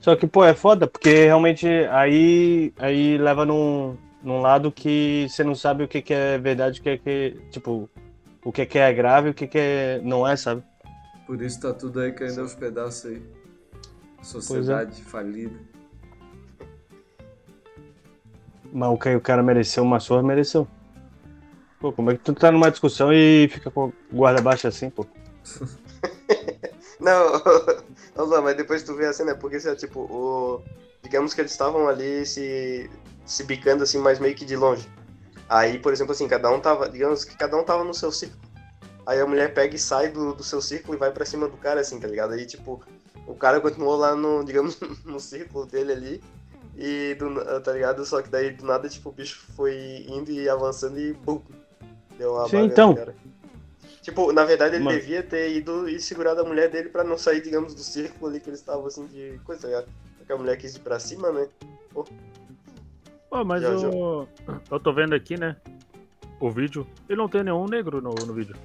[0.00, 5.42] Só que, pô, é foda, porque realmente aí, aí leva num, num lado que você
[5.42, 7.36] não sabe o que, que é verdade, o que é que.
[7.50, 7.88] Tipo,
[8.44, 10.62] o que, que é grave e o que, que é, não é, sabe?
[11.26, 13.22] Por isso tá tudo aí caindo aos pedaços aí.
[14.22, 15.04] Sociedade é.
[15.04, 15.58] falida.
[18.72, 20.66] Mas o cara mereceu uma surra, mereceu.
[21.78, 25.04] Pô, como é que tu tá numa discussão e fica com guarda baixa assim, pô?
[26.98, 27.42] não,
[28.26, 30.62] não, mas depois tu vê a cena, porque é tipo, o...
[31.02, 32.88] digamos que eles estavam ali se,
[33.26, 34.88] se bicando assim, mas meio que de longe.
[35.48, 38.40] Aí, por exemplo, assim, cada um tava, digamos que cada um tava no seu círculo.
[39.04, 41.56] Aí a mulher pega e sai do, do seu círculo e vai para cima do
[41.56, 42.32] cara, assim, tá ligado?
[42.32, 42.80] Aí, tipo,
[43.26, 46.24] o cara continuou lá no, digamos, no círculo dele ali.
[46.76, 48.04] E do, tá ligado?
[48.04, 51.42] Só que daí do nada, tipo, o bicho foi indo e avançando e bum,
[52.16, 52.96] deu uma Sim, então.
[54.00, 54.98] Tipo, na verdade ele Mano.
[54.98, 58.40] devia ter ido e segurado a mulher dele pra não sair, digamos, do círculo ali
[58.40, 59.88] que eles estavam assim de coisa, tá ligado?
[60.18, 61.46] Porque a mulher quis ir pra cima, né?
[61.92, 62.04] Pô.
[63.30, 64.28] Pô, mas eu,
[64.70, 65.56] eu tô vendo aqui, né?
[66.40, 66.86] O vídeo.
[67.08, 68.56] E não tem nenhum negro no, no vídeo.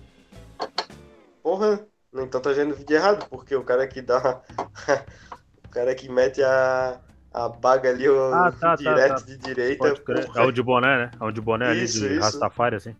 [1.43, 4.41] Porra, então tá vendo o vídeo errado, porque o cara que dá.
[5.63, 6.99] o cara que mete a
[7.33, 9.25] a baga ali, o ah, tá, direto tá, tá.
[9.25, 9.93] de direita.
[10.35, 11.11] É o de boné, né?
[11.19, 12.23] É o de boné isso, ali de isso.
[12.23, 12.95] Rastafari, assim.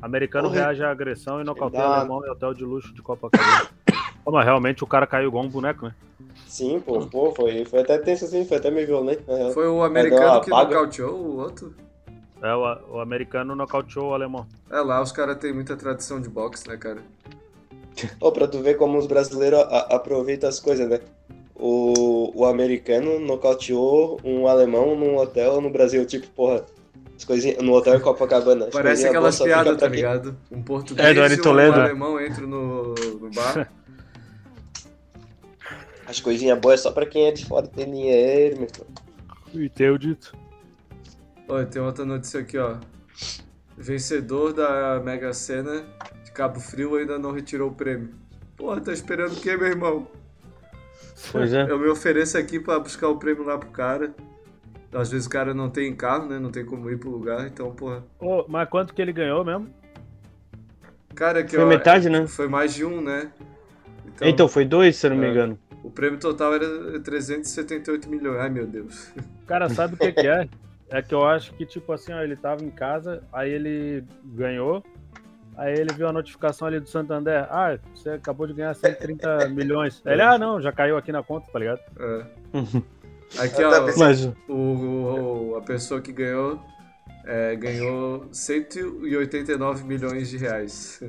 [0.00, 0.62] Americano Porra.
[0.62, 3.68] reage à agressão e nocauteia o alemão em hotel de luxo de Copacabana.
[4.24, 5.94] Pô, mas realmente o cara caiu igual um boneco, né?
[6.46, 9.22] Sim, pô, pô foi, foi até tenso assim, foi até meio violento.
[9.26, 9.50] Né?
[9.52, 11.74] Foi o americano que nocauteou o outro?
[12.42, 14.46] É, o, o americano nocauteou o alemão.
[14.70, 17.00] É, lá os caras têm muita tradição de boxe, né, cara?
[18.20, 21.00] Ô, oh, pra tu ver como os brasileiros aproveitam as coisas, né?
[21.60, 26.64] O, o americano nocauteou um alemão num hotel no Brasil, tipo, porra,
[27.16, 28.68] as coisinhas, no hotel Copacabana.
[28.72, 30.36] Parece aquelas piadas, tá ligado?
[30.50, 31.78] Um português é, do Toledo.
[31.78, 33.70] um alemão entra no, no bar.
[36.06, 38.86] As coisinhas boas é só pra quem é de fora tem dinheiro, meu irmão.
[39.52, 40.34] E tem o dito.
[41.46, 42.76] Olha, tem outra notícia aqui, ó.
[43.76, 45.84] Vencedor da Mega Sena
[46.24, 48.10] de Cabo Frio ainda não retirou o prêmio.
[48.56, 50.06] Porra, tá esperando o quê, meu irmão?
[51.32, 51.62] Pois é.
[51.62, 54.14] Eu me ofereço aqui para buscar o prêmio lá pro cara.
[54.92, 56.38] Às vezes o cara não tem carro, né?
[56.38, 58.02] Não tem como ir pro lugar, então, porra.
[58.18, 59.68] Oh, mas quanto que ele ganhou mesmo?
[61.14, 62.26] Cara, que Foi metade, né?
[62.26, 63.30] Foi mais de um, né?
[64.06, 65.58] Então, então foi dois, se eu não é, me engano.
[65.84, 68.40] O prêmio total era 378 milhões.
[68.40, 69.12] Ai, meu Deus.
[69.46, 70.48] Cara, sabe o que, que é?
[70.92, 74.82] É que eu acho que, tipo assim, ó, ele tava em casa, aí ele ganhou,
[75.60, 77.46] Aí ele viu a notificação ali do Santander.
[77.50, 80.00] Ah, você acabou de ganhar 130 milhões.
[80.06, 81.80] Aí ele, ah, não, já caiu aqui na conta, tá ligado?
[81.98, 82.24] É.
[83.38, 84.24] Aqui, ó, Mas...
[84.48, 86.60] o, o, a pessoa que ganhou
[87.24, 91.00] é, ganhou 189 milhões de reais.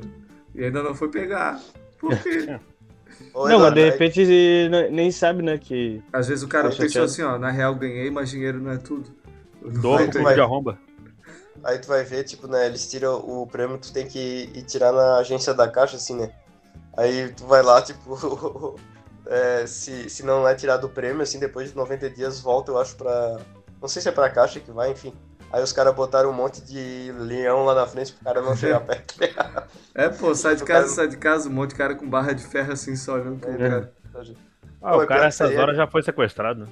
[0.54, 1.60] E ainda não foi pegar.
[1.98, 2.46] Por quê?
[3.34, 6.00] não, mas de repente nem sabe, né, que...
[6.14, 9.10] Às vezes o cara pensou assim, ó, na real ganhei, mas dinheiro não é tudo.
[9.82, 10.78] Dobro de arromba.
[11.64, 14.92] Aí tu vai ver, tipo, né, eles tiram o prêmio, tu tem que ir tirar
[14.92, 16.32] na agência da caixa, assim, né?
[16.98, 18.80] Aí tu vai lá, tipo,
[19.26, 22.80] é, se, se não é tirado o prêmio, assim, depois de 90 dias volta, eu
[22.80, 23.38] acho, pra...
[23.82, 25.14] Não sei se é pra caixa que vai, enfim.
[25.52, 28.80] Aí os caras botaram um monte de leão lá na frente pro cara não chegar
[28.80, 29.16] perto.
[29.94, 32.44] é, pô, sai de casa, sai de casa, um monte de cara com barra de
[32.44, 33.70] ferro assim só olhando pro é.
[33.70, 33.94] cara.
[34.82, 35.78] Ah, o cara essas horas é...
[35.78, 36.68] já foi sequestrado, né?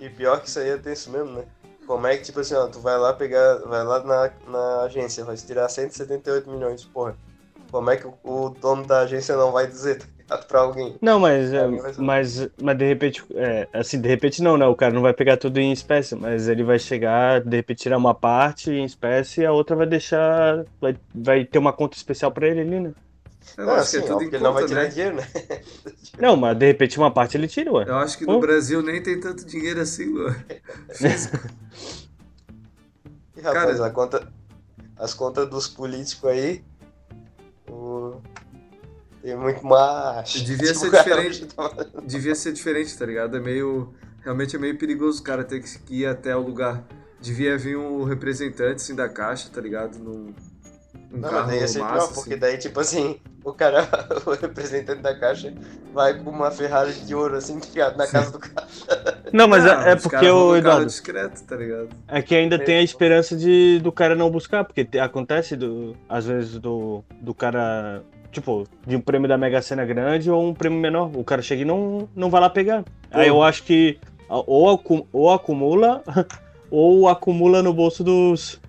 [0.00, 0.06] É.
[0.06, 1.44] E pior que isso aí é tenso mesmo, né?
[1.88, 5.24] Como é que, tipo assim, ó, tu vai lá pegar, vai lá na, na agência,
[5.24, 7.16] vai tirar 178 milhões, porra.
[7.70, 10.06] Como é que o, o dono da agência não vai dizer,
[10.46, 10.96] pra alguém.
[11.00, 14.66] Não, mas, é, mas, mas de repente, é, assim, de repente não, né?
[14.66, 17.96] O cara não vai pegar tudo em espécie, mas ele vai chegar, de repente tirar
[17.96, 22.30] uma parte em espécie e a outra vai deixar, vai, vai ter uma conta especial
[22.30, 22.92] pra ele ali, né?
[23.56, 24.88] Eu não, acho assim, que é tudo conta, ele não vai tirar né?
[24.88, 25.28] dinheiro, né?
[26.18, 27.84] Não, mas de repente uma parte ele tira, ué.
[27.86, 30.44] Eu acho que no Brasil nem tem tanto dinheiro assim, ué.
[33.36, 33.86] e rapaz, Cara...
[33.86, 34.32] a conta,
[34.96, 36.64] as contas dos políticos aí,
[37.68, 38.20] o
[39.22, 40.32] tem muito mais.
[40.32, 41.46] Devia tipo, ser diferente.
[41.46, 41.70] Tá
[42.04, 43.36] devia ser diferente, tá ligado?
[43.36, 43.92] É meio.
[44.22, 46.84] Realmente é meio perigoso o cara ter que ir até o lugar.
[47.20, 49.98] Devia vir um representante assim da caixa, tá ligado?
[49.98, 50.34] Num,
[51.12, 52.40] um não, carro mas daí ia ser massa, pior, porque assim.
[52.40, 53.88] daí, tipo assim, o cara,
[54.26, 55.52] o representante da caixa
[55.92, 58.86] vai com uma Ferrari de ouro, assim, ligado, na casa do caixa.
[59.32, 60.86] Não, mas é, é porque o Eduardo.
[60.86, 61.88] discreto, tá ligado?
[62.06, 62.58] É que ainda é.
[62.58, 67.34] tem a esperança de do cara não buscar, porque acontece do, às vezes do, do
[67.34, 71.10] cara tipo, de um prêmio da Mega Sena grande ou um prêmio menor.
[71.14, 72.82] O cara chega e não, não vai lá pegar.
[72.82, 72.90] Pô.
[73.10, 76.02] Aí eu acho que ou, ou acumula
[76.70, 78.60] ou acumula no bolso dos.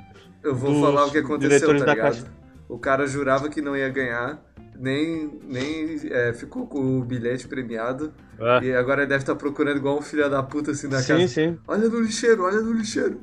[0.43, 2.39] Eu vou dos falar o que aconteceu, tá ligado?
[2.69, 4.39] O cara jurava que não ia ganhar,
[4.79, 8.13] nem, nem é, ficou com o bilhete premiado.
[8.39, 8.65] É.
[8.65, 11.27] E agora deve estar tá procurando igual um filho da puta assim na sim, casa.
[11.27, 11.57] Sim.
[11.67, 13.19] Olha no lixeiro, olha no lixeiro.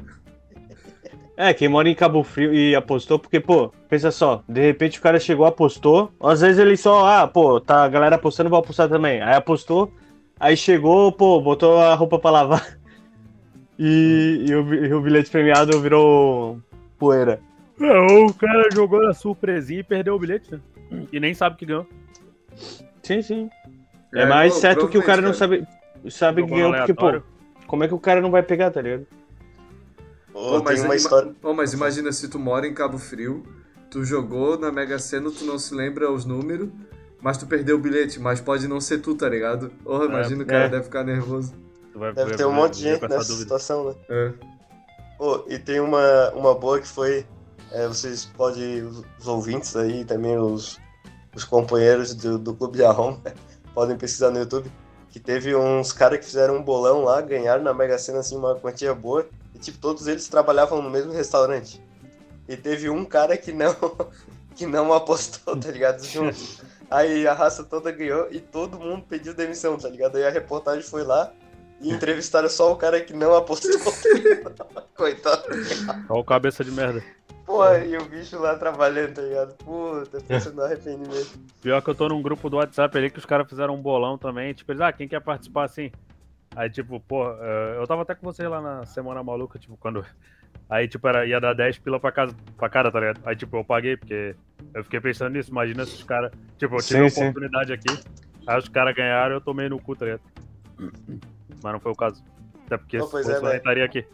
[1.37, 5.03] É, quem mora em Cabo Frio e apostou, porque, pô, pensa só, de repente o
[5.03, 8.89] cara chegou, apostou, às vezes ele só, ah, pô, tá a galera apostando, vou apostar
[8.89, 9.21] também.
[9.21, 9.93] Aí apostou,
[10.41, 12.79] aí chegou, pô, botou a roupa pra lavar
[13.79, 16.59] e, e, o, e o, bilhete premiado virou
[16.99, 17.39] poeira.
[17.79, 20.61] É, ou o cara jogou na surpresinha e perdeu o bilhete, né?
[21.13, 21.87] E nem sabe que ganhou.
[23.03, 23.51] Sim, sim.
[24.15, 25.67] É, é mais certo que o cara não sabe,
[26.11, 27.23] sabe que ganhou, porque, pô,
[27.67, 29.07] como é que o cara não vai pegar, tá ligado?
[30.33, 31.33] Pô, mas, uma história...
[31.41, 33.45] Pô, mas imagina se tu mora em Cabo Frio,
[33.91, 36.69] tu jogou na Mega Sena, tu não se lembra os números,
[37.21, 39.71] mas tu perdeu o bilhete, mas pode não ser tu, tá ligado?
[39.83, 40.69] Porra, é, imagina o cara é.
[40.69, 41.55] deve ficar nervoso.
[42.15, 43.37] Deve ter um monte de gente nessa dúvida.
[43.39, 43.95] situação, né?
[44.11, 44.33] É.
[45.17, 47.25] Pô, e tem uma, uma boa que foi.
[47.73, 50.79] É, vocês podem, os ouvintes aí, também os,
[51.35, 53.19] os companheiros do, do Clube de Arrom,
[53.75, 54.71] podem pesquisar no YouTube,
[55.11, 58.55] que teve uns caras que fizeram um bolão lá, ganharam na Mega Sena assim, uma
[58.55, 59.27] quantia boa.
[59.55, 61.83] E, tipo, todos eles trabalhavam no mesmo restaurante.
[62.49, 63.75] E teve um cara que não,
[64.55, 66.05] que não apostou, tá ligado?
[66.05, 66.37] Junto.
[66.91, 70.17] Aí a raça toda ganhou e todo mundo pediu demissão, tá ligado?
[70.17, 71.33] Aí a reportagem foi lá
[71.81, 73.71] e entrevistaram só o cara que não apostou.
[74.95, 75.43] Coitado.
[76.09, 77.03] Olha o cabeça de merda.
[77.47, 79.55] Pô, e o bicho lá trabalhando, tá ligado?
[79.59, 81.39] Puta, pensando no arrependimento.
[81.63, 84.19] Pior que eu tô num grupo do WhatsApp ali que os caras fizeram um bolão
[84.19, 84.53] também.
[84.53, 85.93] Tipo, eles, ah, quem quer participar assim?
[86.57, 90.05] Aí, tipo, pô, eh, eu tava até com você lá na Semana Maluca, tipo, quando.
[90.69, 93.21] Aí, tipo, era, ia dar 10 pila pra, casa, pra cara, tá ligado?
[93.25, 94.35] Aí, tipo, eu paguei, porque
[94.75, 95.51] eu fiquei pensando nisso.
[95.53, 96.33] Imagina se os caras.
[96.59, 97.75] Tipo, eu tive sim, a oportunidade sim.
[97.75, 98.05] aqui,
[98.45, 100.23] aí os caras ganharam eu tomei no cu, tá ligado?
[101.63, 102.25] Mas não foi o caso.
[102.67, 103.57] Até porque não, pois é, né?
[103.59, 104.05] estaria aqui.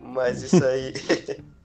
[0.00, 0.94] Mas isso aí.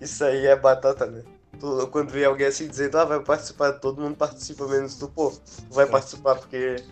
[0.00, 1.22] isso aí é batata, né?
[1.58, 5.32] Tu, quando vê alguém assim dizendo, ah, vai participar, todo mundo participa, menos tu, pô,
[5.70, 5.88] vai é.
[5.88, 6.82] participar porque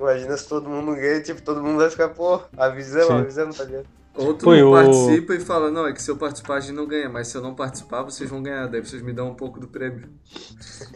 [0.00, 3.84] Imagina se todo mundo ganha, tipo, todo mundo vai ficar, pô, avisando, avisando, tá ligado?
[4.14, 5.36] Ou tu Foi, participa o...
[5.36, 7.42] e fala, não, é que se eu participar a gente não ganha, mas se eu
[7.42, 10.08] não participar, vocês vão ganhar, daí vocês me dão um pouco do prêmio.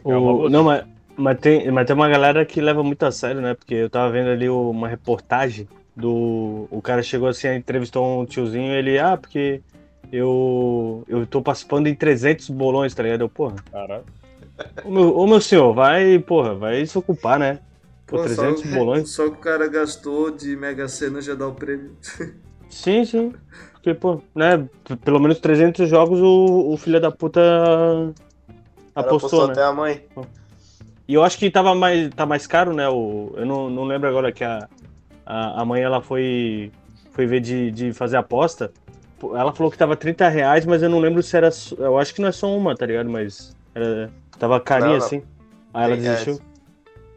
[0.03, 0.49] O...
[0.49, 0.87] Não, mas,
[1.19, 3.53] mas, tem, mas tem uma galera que leva muito a sério, né?
[3.53, 6.67] Porque eu tava vendo ali uma reportagem do.
[6.71, 9.61] O cara chegou assim, entrevistou um tiozinho e ele, ah, porque
[10.13, 13.23] eu, eu tô participando em 300 bolões, tá ligado?
[13.23, 13.57] Eu, porra.
[13.71, 14.05] Caralho.
[14.85, 17.59] Ô meu, ô meu senhor, vai, porra, vai se ocupar, né?
[18.07, 19.11] Pô, 300 só, bolões.
[19.11, 21.93] Só que o cara gastou de Mega Sena já dá o prêmio.
[22.69, 23.33] Sim, sim.
[23.75, 24.69] Porque, pô, né?
[25.05, 27.41] Pelo menos 300 jogos o, o filho da puta
[28.95, 29.53] apostou, né?
[29.53, 30.05] até a mãe.
[31.07, 32.89] E eu acho que tava mais, tá mais caro, né?
[32.89, 34.67] O, eu não, não lembro agora que a,
[35.25, 36.73] a, a mãe ela foi
[37.13, 38.73] foi ver de, de fazer aposta,
[39.37, 41.51] ela falou que tava 30 reais, mas eu não lembro se era.
[41.79, 43.09] Eu acho que não é só uma, tá ligado?
[43.09, 45.07] Mas era, tava carinha não, não.
[45.07, 45.23] assim.
[45.73, 46.35] Aí ela desistiu.
[46.35, 46.55] É,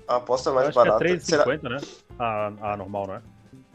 [0.08, 1.04] a aposta mais barata.
[1.04, 1.70] Que é 3,50, Será...
[1.70, 1.78] né?
[2.20, 3.22] A, a normal, né?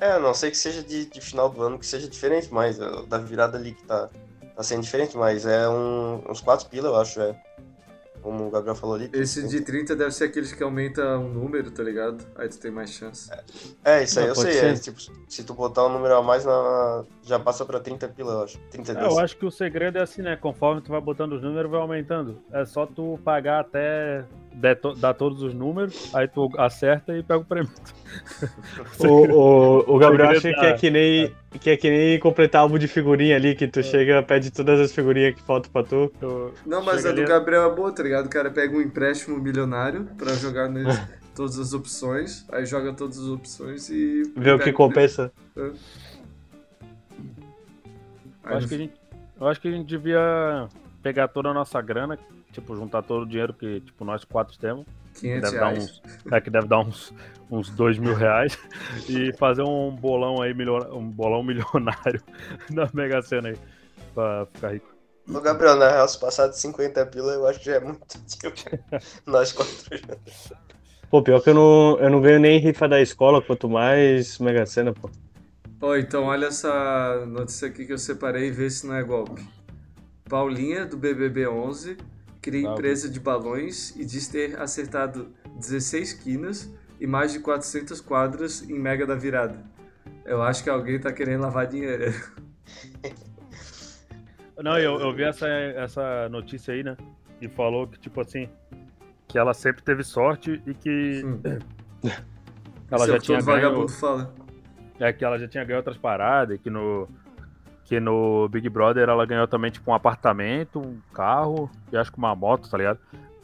[0.00, 2.78] É, a não sei que seja de, de, final do ano que seja diferente, mas
[2.78, 4.08] da virada ali que tá,
[4.56, 7.36] tá sendo diferente, mas é um, uns 4 pila, eu acho, é
[8.22, 9.10] como o Gabriel falou ali.
[9.12, 12.24] Esse de 30 deve ser aqueles que aumenta um número, tá ligado?
[12.36, 13.30] Aí tu tem mais chance.
[13.84, 14.58] É, é isso aí Não, eu sei.
[14.58, 18.32] É, tipo, se tu botar um número a mais, na, já passa pra 30 pila,
[18.32, 18.58] eu acho.
[18.70, 20.36] 30 é, eu acho que o segredo é assim, né?
[20.36, 22.38] Conforme tu vai botando os números, vai aumentando.
[22.52, 27.44] É só tu pagar até dar todos os números, aí tu acerta e pega o
[27.44, 27.70] prêmio.
[29.00, 32.78] o, o, o Gabriel acha que é que nem que é que nem completar álbum
[32.78, 33.82] de figurinha ali, que tu é.
[33.82, 36.12] chega, pede todas as figurinhas que faltam pra tu.
[36.66, 38.26] Não, mas a do Gabriel é boa, tá ligado?
[38.26, 40.90] O cara pega um empréstimo milionário pra jogar nele
[41.34, 44.22] todas as opções, aí joga todas as opções e.
[44.36, 45.32] Vê o que compensa.
[45.56, 45.70] É.
[48.44, 48.92] Eu acho, que a gente,
[49.40, 50.68] eu acho que a gente devia
[51.02, 52.18] pegar toda a nossa grana,
[52.52, 54.86] tipo, juntar todo o dinheiro que, tipo, nós quatro temos.
[55.14, 55.78] 500 deve reais.
[55.78, 57.14] Dar uns, é que deve dar uns,
[57.50, 58.58] uns 2 mil reais
[59.08, 60.54] e fazer um bolão aí,
[60.92, 62.22] um bolão milionário
[62.70, 63.58] na Mega Sena aí,
[64.14, 64.92] pra ficar rico.
[65.32, 68.06] Ô Gabriel, na real, se passar de 50 pila, eu acho que já é muito
[68.26, 68.52] tipo,
[69.26, 70.52] nós quatro juntos.
[71.10, 74.64] Pô, pior que eu não, eu não ganho nem rifa da escola, quanto mais Mega
[74.64, 75.10] Sena, pô.
[75.80, 79.46] Ó, então olha essa notícia aqui que eu separei e vê se não é golpe.
[80.28, 81.98] Paulinha, do BBB 11,
[82.42, 86.68] cria empresa de balões e diz ter acertado 16 quinas
[87.00, 89.62] e mais de 400 quadras em Mega da Virada.
[90.24, 92.12] Eu acho que alguém tá querendo lavar dinheiro.
[94.62, 96.96] Não, eu, eu vi essa, essa notícia aí, né?
[97.40, 98.48] E falou que, tipo assim,
[99.26, 101.22] que ela sempre teve sorte e que.
[102.90, 103.88] ela Esse já é tinha ganho.
[103.88, 104.32] Fala.
[105.00, 107.08] É que ela já tinha ganho outras paradas, e que no
[107.84, 112.18] que no Big Brother ela ganhou também, tipo, um apartamento, um carro e acho que
[112.18, 112.98] uma moto, tá ligado?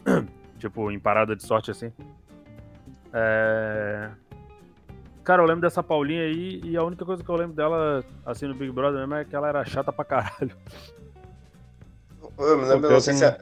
[0.59, 1.93] tipo, em parada de sorte assim.
[3.13, 4.11] É...
[5.25, 8.47] Cara, eu lembro dessa Paulinha aí e a única coisa que eu lembro dela, assim,
[8.47, 10.57] no Big Brother mesmo é que ela era chata pra caralho.
[12.39, 13.39] Eu me lembro, não sei, se é,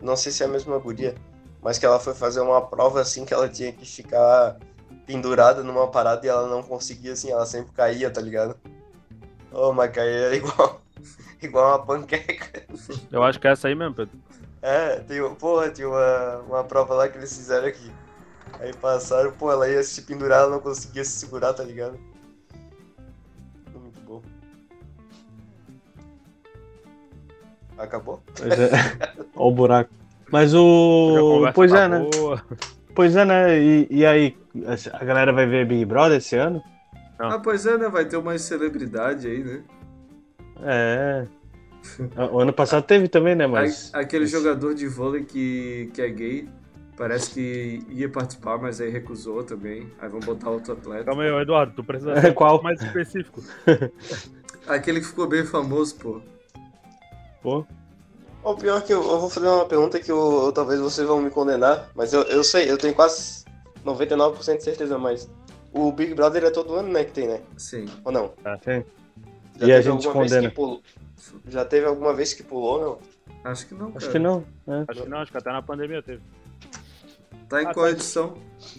[0.00, 1.14] não sei se é a mesma guria,
[1.62, 4.58] mas que ela foi fazer uma prova assim que ela tinha que ficar
[5.06, 8.56] pendurada numa parada e ela não conseguia, assim, ela sempre caía, tá ligado?
[9.56, 10.82] Ô, oh, mas caía igual,
[11.40, 12.62] igual uma panqueca.
[13.10, 14.18] Eu acho que é essa aí mesmo, Pedro.
[14.60, 17.90] É, tem, porra, tinha uma, uma prova lá que eles fizeram aqui.
[18.60, 21.98] Aí passaram, pô, ela ia se pendurar, ela não conseguia se segurar, tá ligado?
[23.72, 24.22] Muito bom.
[27.78, 28.22] Acabou?
[28.36, 28.70] Pois é.
[29.34, 29.90] Olha o buraco.
[30.30, 31.50] Mas o.
[31.54, 32.06] Pois é, né?
[32.14, 32.44] Boa.
[32.94, 33.58] Pois é, né?
[33.58, 34.36] E, e aí,
[34.92, 36.62] a galera vai ver Big Brother esse ano?
[37.18, 37.30] Não.
[37.30, 37.88] Ah, pois é, né?
[37.88, 39.64] Vai ter uma celebridade aí, né?
[40.62, 41.26] É.
[42.30, 43.46] O ano passado teve também, né?
[43.46, 43.90] Mas.
[43.94, 46.48] Aquele jogador de vôlei que, que é gay,
[46.96, 49.90] parece que ia participar, mas aí recusou também.
[49.98, 51.04] Aí vão botar outro atleta.
[51.04, 52.62] Calma aí, Eduardo, tu precisa é, ser qual?
[52.62, 53.42] mais específico.
[54.66, 56.20] Aquele que ficou bem famoso, pô.
[57.42, 57.64] Pô.
[58.42, 61.30] O pior que eu, eu, vou fazer uma pergunta que eu, talvez vocês vão me
[61.30, 63.44] condenar, mas eu, eu sei, eu tenho quase
[63.84, 65.28] 99% de certeza, mas
[65.76, 67.40] o Big Brother é todo ano, né, que tem, né?
[67.56, 67.86] Sim.
[68.04, 68.32] Ou não?
[68.44, 68.84] Ah, sim.
[69.58, 70.50] Já e a gente condena.
[70.50, 70.82] Pulou...
[71.48, 73.50] Já teve alguma vez que pulou, não?
[73.50, 73.98] Acho que não, cara.
[73.98, 74.44] Acho que não.
[74.66, 74.84] É.
[74.88, 76.22] Acho que não, acho que até na pandemia teve.
[77.48, 77.92] Tá em ah, qual tá.
[77.92, 78.34] edição?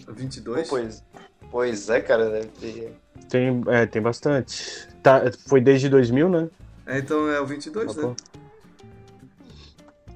[0.08, 0.68] 22?
[0.68, 1.04] Pô, pois,
[1.50, 2.92] pois é, cara, deve ter...
[3.28, 4.86] Tem, é, tem bastante.
[5.02, 6.50] Tá, foi desde 2000, né?
[6.86, 8.16] É, então é o 22, tá né?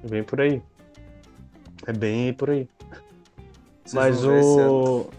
[0.03, 0.61] É bem por aí.
[1.87, 2.67] É bem por aí.
[3.83, 5.09] Vocês Mas o...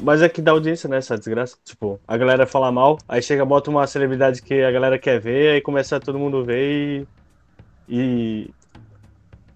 [0.00, 0.98] Mas é que dá audiência, né?
[0.98, 1.56] Essa desgraça.
[1.64, 5.54] Tipo, a galera fala mal, aí chega, bota uma celebridade que a galera quer ver,
[5.54, 7.06] aí começa todo mundo ver
[7.88, 8.50] e.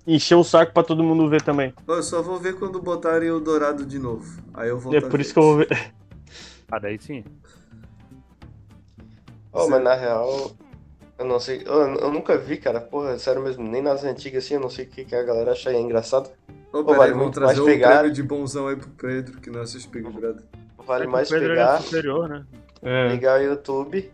[0.06, 1.74] e encher o saco pra todo mundo ver também.
[1.86, 4.40] Eu só vou ver quando botarem o Dourado de novo.
[4.54, 4.94] Aí eu vou.
[4.94, 5.92] É por isso que eu vou ver.
[6.70, 7.24] Ah, daí sim.
[9.52, 10.52] Oh, mas na real,
[11.18, 11.62] eu não sei.
[11.66, 12.80] Eu, eu, nunca vi, cara.
[12.80, 15.52] Porra, sério mesmo, nem nas antigas assim, eu não sei o que, que a galera
[15.52, 16.30] acha engraçado.
[16.72, 17.98] Ô, vale vamos trazer o pegar...
[17.98, 20.42] prêmio de bonzão aí pro Pedro, que não assiste Big Brother.
[20.86, 22.44] Vale é mais Pedro pegar, é superior, né?
[22.82, 23.08] É.
[23.08, 24.10] ligar o YouTube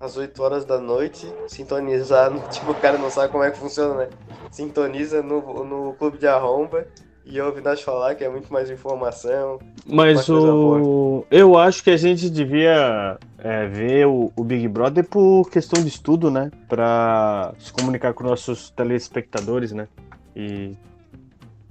[0.00, 3.58] às 8 horas da noite, sintonizar, no, tipo, o cara não sabe como é que
[3.58, 4.08] funciona, né?
[4.50, 6.86] Sintoniza no, no clube de arromba
[7.24, 9.58] e ouve nós falar que é muito mais informação.
[9.86, 11.24] Mas o...
[11.30, 15.88] eu acho que a gente devia é, ver o, o, Big Brother por questão de
[15.88, 16.50] estudo, né?
[16.68, 19.86] Pra se comunicar com nossos telespectadores, né?
[20.34, 20.74] E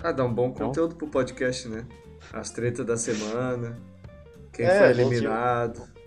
[0.01, 0.67] ah, dá um bom então?
[0.67, 1.85] conteúdo pro podcast, né?
[2.33, 3.77] As tretas da semana,
[4.51, 5.81] quem é, foi eliminado.
[5.83, 5.99] A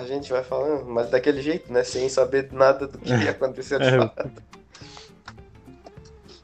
[0.00, 1.82] a gente vai falando, mas daquele jeito, né?
[1.82, 3.98] Sem saber nada do que ia acontecer de É.
[3.98, 4.42] fato.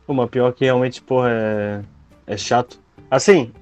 [0.07, 1.83] Pô, mas pior que realmente, porra, é,
[2.27, 2.81] é chato.
[3.11, 3.53] Assim,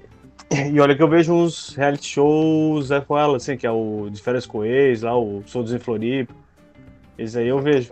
[0.71, 4.09] e olha que eu vejo uns reality shows é com ela, assim, que é o
[4.09, 6.33] de férias com ex, lá, o Soldos em Floripa.
[7.17, 7.91] Esse aí eu vejo.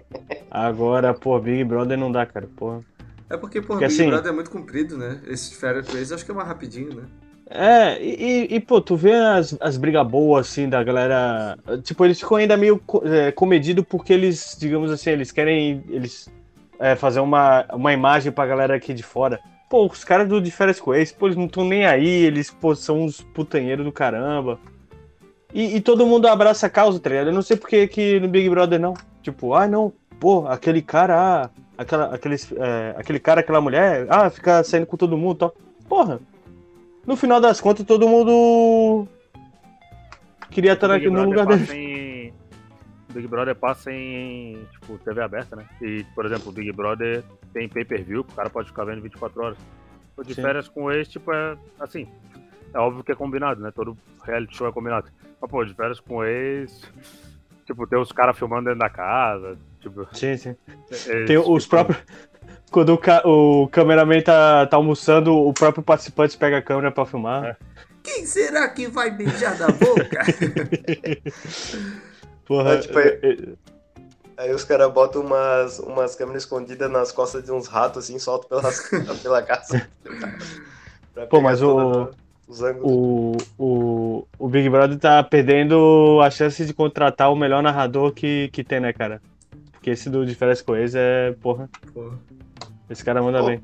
[0.49, 2.79] Agora, pô, Big Brother não dá, cara, porra.
[3.29, 5.19] É porque, pô, Porque, Big assim- Brother é muito comprido, né?
[5.27, 7.03] Esse com eles, acho que é mais rapidinho, né?
[7.51, 11.57] É, e, e- pô, tu vê as, as brigas boas, assim, da galera.
[11.83, 16.31] Tipo, eles ficam ainda meio é, comedidos porque eles, digamos assim, eles querem eles
[16.79, 19.39] é, fazer uma, uma imagem pra galera aqui de fora.
[19.69, 22.75] Pô, os caras do de férias com pô, eles não estão nem aí, eles, pô,
[22.75, 24.59] são uns putanheiros do caramba.
[25.53, 27.27] E, e todo mundo abraça a causa, tá ligado?
[27.27, 28.93] Eu não sei porque que no Big Brother não.
[29.23, 34.29] Tipo, ah, não, pô, aquele cara, ah, aquela, aqueles, é, aquele cara, aquela mulher, ah,
[34.29, 35.55] fica saindo com todo mundo e tal.
[35.87, 36.19] Porra,
[37.07, 39.07] no final das contas, todo mundo
[40.51, 41.73] queria estar aqui no lugar dele.
[41.73, 42.33] em...
[43.13, 45.65] Big Brother passa em, tipo, TV aberta, né?
[45.81, 49.57] E, por exemplo, o Big Brother tem pay-per-view, o cara pode ficar vendo 24 horas.
[50.15, 50.43] O de Sim.
[50.43, 52.07] férias com esse, tipo, é assim.
[52.71, 53.71] É óbvio que é combinado, né?
[53.71, 55.09] Todo reality show é combinado.
[55.41, 56.83] Mas, pô, de férias com ex,
[57.65, 60.07] tipo, tem os caras filmando dentro da casa, tipo...
[60.13, 60.55] Sim, sim.
[60.91, 62.01] esse Tem os tipo- próprios.
[62.71, 67.05] Quando o, ca- o cameraman tá, tá almoçando, o próprio participante pega a câmera pra
[67.05, 67.43] filmar.
[67.45, 67.55] É.
[68.03, 70.19] Quem será que vai beijar na boca?
[72.45, 72.73] Porra.
[72.73, 73.69] É, tipo, é- é-
[74.37, 78.47] Aí os caras botam umas, umas câmeras escondidas nas costas de uns ratos, assim, soltam
[78.61, 78.89] pelas,
[79.21, 79.85] pela casa.
[81.29, 82.09] Pô, mas o-
[82.81, 88.49] o, o, o Big Brother tá perdendo a chance de contratar o melhor narrador que,
[88.53, 89.21] que tem, né, cara?
[89.79, 92.11] Porque esse do de férias com é, porra, Pô,
[92.89, 93.45] esse cara manda Pô.
[93.45, 93.63] bem.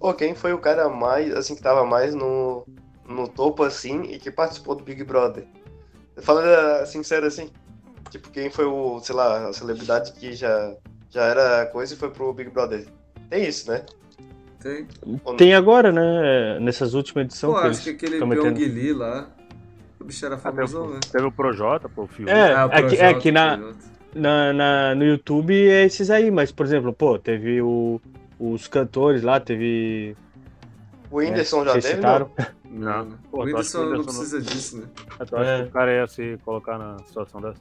[0.00, 2.66] Pô, quem foi o cara mais, assim, que tava mais no,
[3.08, 5.46] no topo, assim, e que participou do Big Brother?
[6.18, 7.50] Falando eh, sincero, assim,
[8.10, 10.74] tipo, quem foi o, sei lá, a celebridade que já,
[11.08, 12.88] já era coisa e foi pro Big Brother?
[13.30, 13.84] Tem isso, né?
[14.60, 14.88] tem.
[15.36, 16.58] Tem agora, né?
[16.58, 17.54] Nessas últimas edições.
[17.54, 18.18] Pô, que acho que aquele.
[18.18, 19.30] Pyong Lee lá.
[20.00, 21.00] O bicho era Ah, teve, né?
[21.12, 22.32] teve o Projota, pô, o filme.
[22.32, 23.93] É, Ah, o é que- é Projota, que na- Projota.
[24.14, 28.00] Na, na- no YouTube é esses aí, mas, por exemplo, pô, teve o,
[28.38, 30.16] os cantores lá, teve.
[31.10, 32.30] O Whindersson né, já teve, citaram.
[32.70, 33.04] Não.
[33.04, 33.18] Não.
[33.30, 34.86] Pô, o Whindersson não precisa disso, né?
[35.30, 35.62] Eu acho É.
[35.62, 37.60] que o cara ia se colocar na situação dessa.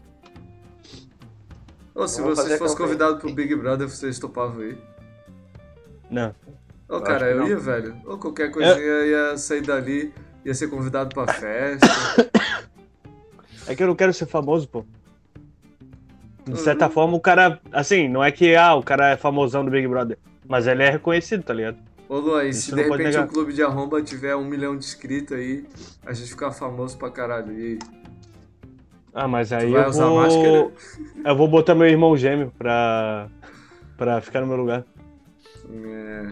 [1.96, 2.76] Ô, se vocês fossem campanha.
[2.78, 4.76] convidados pro Big Brother, vocês topavam aí?
[6.10, 6.34] Não.
[6.89, 7.48] Ô, Eu cara, eu não.
[7.48, 7.96] ia, velho.
[8.06, 10.12] Ou qualquer coisinha ia sair dali,
[10.44, 11.88] ia ser convidado pra festa.
[13.66, 14.84] É que eu não quero ser famoso, pô.
[16.45, 16.58] De Uhum.
[16.58, 17.60] certa forma, o cara.
[17.71, 20.17] Assim, não é que ah, o cara é famosão do Big Brother.
[20.47, 21.77] Mas ele é reconhecido, tá ligado?
[22.10, 24.84] Ô, Luan, e se não de repente o clube de arromba tiver um milhão de
[24.86, 25.65] inscritos aí,
[26.06, 27.51] a gente ficar famoso pra caralho.
[27.58, 27.79] E
[29.13, 30.15] Ah, mas tu aí vai eu usar vou.
[30.21, 30.71] máscara?
[31.25, 33.29] Eu vou botar meu irmão gêmeo pra.
[33.97, 34.84] pra ficar no meu lugar.
[35.71, 36.27] É.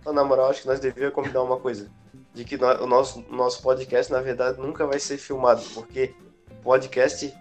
[0.00, 1.90] Então, na moral, acho que nós devíamos combinar uma coisa.
[2.32, 6.14] De que o nosso, nosso podcast, na verdade, nunca vai ser filmado, porque
[6.62, 7.32] podcast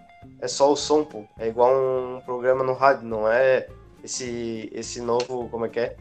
[0.42, 1.26] é só o som, pô.
[1.38, 3.68] É igual um programa no rádio, não é
[4.04, 5.96] esse, esse novo, como é que é?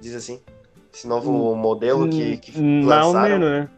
[0.00, 0.40] Diz assim,
[0.92, 3.38] esse novo modelo que, que Hum, Mais ou lançaram.
[3.38, 3.68] menos, né?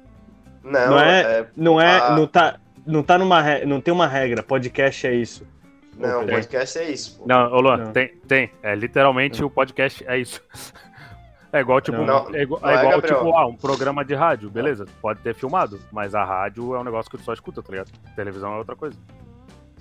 [0.65, 1.47] Não, Não é- é...
[1.57, 1.99] Não é.
[1.99, 2.17] Ah.
[2.17, 2.59] Não tá.
[2.87, 3.41] Não tá numa.
[3.41, 4.43] re- Não tem uma regra.
[4.43, 5.47] Podcast é isso.
[5.97, 6.35] Não, Tem.
[6.37, 7.25] podcast é isso, pô.
[7.27, 7.93] Não, ô Luan, Não.
[7.93, 8.51] tem, tem.
[8.63, 10.41] É literalmente o podcast é isso.
[11.55, 12.35] É igual, tipo, Não.
[12.35, 15.35] é igual, Não é é, igual, tipo, ah, um programa de rádio, beleza, pode ter
[15.35, 17.91] filmado, mas a rádio é um negócio que tu só escuta, tá ligado?
[18.17, 18.97] Televisão é outra coisa.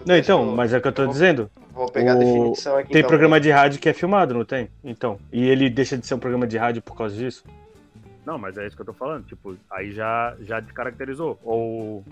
[0.06, 1.50] Não, então, mas é o que eu tô vou- dizendo.
[1.74, 2.90] Vou pegar a o- definição aqui.
[2.92, 3.10] Tem então.
[3.10, 4.70] programa de rádio que é filmado, não tem?
[4.84, 5.20] Então.
[5.32, 7.44] E ele deixa de ser um programa de rádio por causa disso?
[8.26, 11.40] Não, mas é isso que eu tô falando, tipo, aí já, já descaracterizou.
[11.44, 12.04] Ou.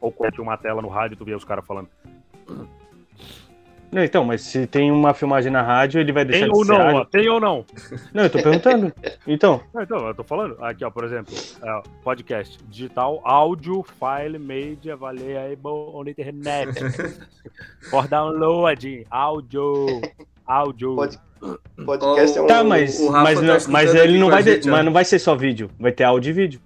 [0.00, 1.88] Ou quando tinha uma tela no rádio, tu via os caras falando.
[3.94, 6.64] Não, então, mas se tem uma filmagem na rádio, ele vai deixar Tem de ou
[6.64, 7.64] ser não, ó, tem ou não?
[8.12, 8.92] Não, eu tô perguntando.
[9.24, 14.36] Então, Não, Então, eu tô falando, aqui ó, por exemplo, é, podcast, digital, áudio, file
[14.36, 16.72] made available on internet.
[17.88, 19.86] For download, áudio,
[20.44, 20.96] áudio.
[20.96, 21.20] Pode-
[21.86, 22.46] Podcast é um...
[22.48, 24.72] tá, mas, mas, tá não, mas ele não vai, de- gente, ó.
[24.72, 26.60] mas não vai ser só vídeo, vai ter áudio e vídeo.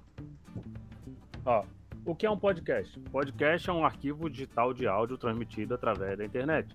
[1.44, 1.62] Ó,
[2.07, 2.98] o que é um podcast?
[3.12, 6.74] Podcast é um arquivo digital de áudio transmitido através da internet.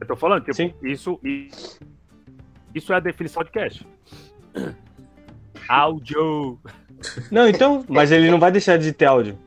[0.00, 0.72] Eu tô falando, tipo, Sim.
[0.82, 1.20] isso,
[2.74, 3.86] isso é a definição de podcast.
[5.68, 6.58] Áudio.
[7.30, 9.38] Não, então, mas ele não vai deixar de ter áudio.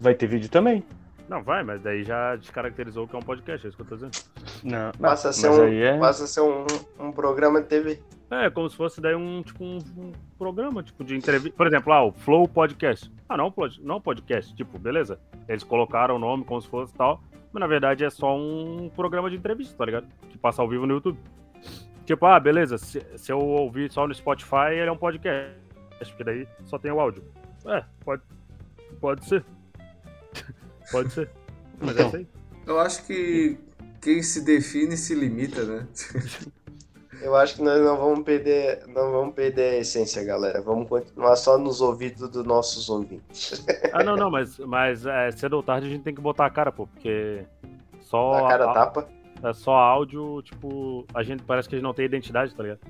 [0.00, 0.84] Vai ter vídeo também.
[1.28, 3.86] Não, vai, mas daí já descaracterizou o que é um podcast, é isso que eu
[3.86, 4.16] tô dizendo.
[4.62, 5.98] Não, Passa a ser, mas um, aí é...
[5.98, 6.64] passa a ser um,
[6.98, 8.00] um programa de TV.
[8.30, 11.56] É, como se fosse daí um, tipo, um, um programa, tipo, de entrevista.
[11.56, 13.10] Por exemplo, ah, o Flow Podcast.
[13.26, 15.18] Ah, não, não podcast, tipo, beleza.
[15.48, 17.22] Eles colocaram o nome como se fosse tal,
[17.52, 20.06] mas na verdade é só um programa de entrevista, tá ligado?
[20.28, 21.18] Que passa ao vivo no YouTube.
[22.04, 25.54] Tipo, ah, beleza, se, se eu ouvir só no Spotify, ele é um podcast,
[26.08, 27.24] porque daí só tem o áudio.
[27.66, 28.22] É, pode,
[29.00, 29.44] pode ser.
[30.92, 31.30] pode ser.
[31.80, 32.26] Mas é então, é isso aí.
[32.66, 33.58] Eu acho que
[34.02, 35.86] quem se define se limita, né?
[37.20, 40.60] Eu acho que nós não vamos perder, não vamos perder a essência, galera.
[40.60, 43.64] Vamos continuar só nos ouvidos dos nossos ouvintes.
[43.92, 46.50] Ah, não, não, mas, mas é, cedo ou tarde a gente tem que botar a
[46.50, 47.44] cara, pô, porque
[48.00, 48.34] só.
[48.34, 49.08] A cara a, tapa?
[49.42, 52.80] É só áudio, tipo, a gente parece que a gente não tem identidade, tá ligado?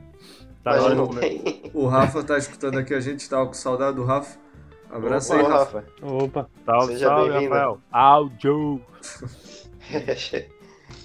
[0.62, 1.62] Tá mas não tem.
[1.72, 4.38] O Rafa tá escutando aqui, a gente tava com saudade do Rafa.
[4.90, 5.84] Abraço Opa, aí, Rafa.
[6.02, 7.78] Opa, salve, Seja salve, Rafael.
[7.92, 8.80] Áudio.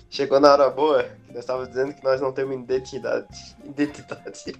[0.09, 3.27] Chegou na hora boa, nós estávamos dizendo que nós não temos identidade.
[3.65, 4.53] Identidade.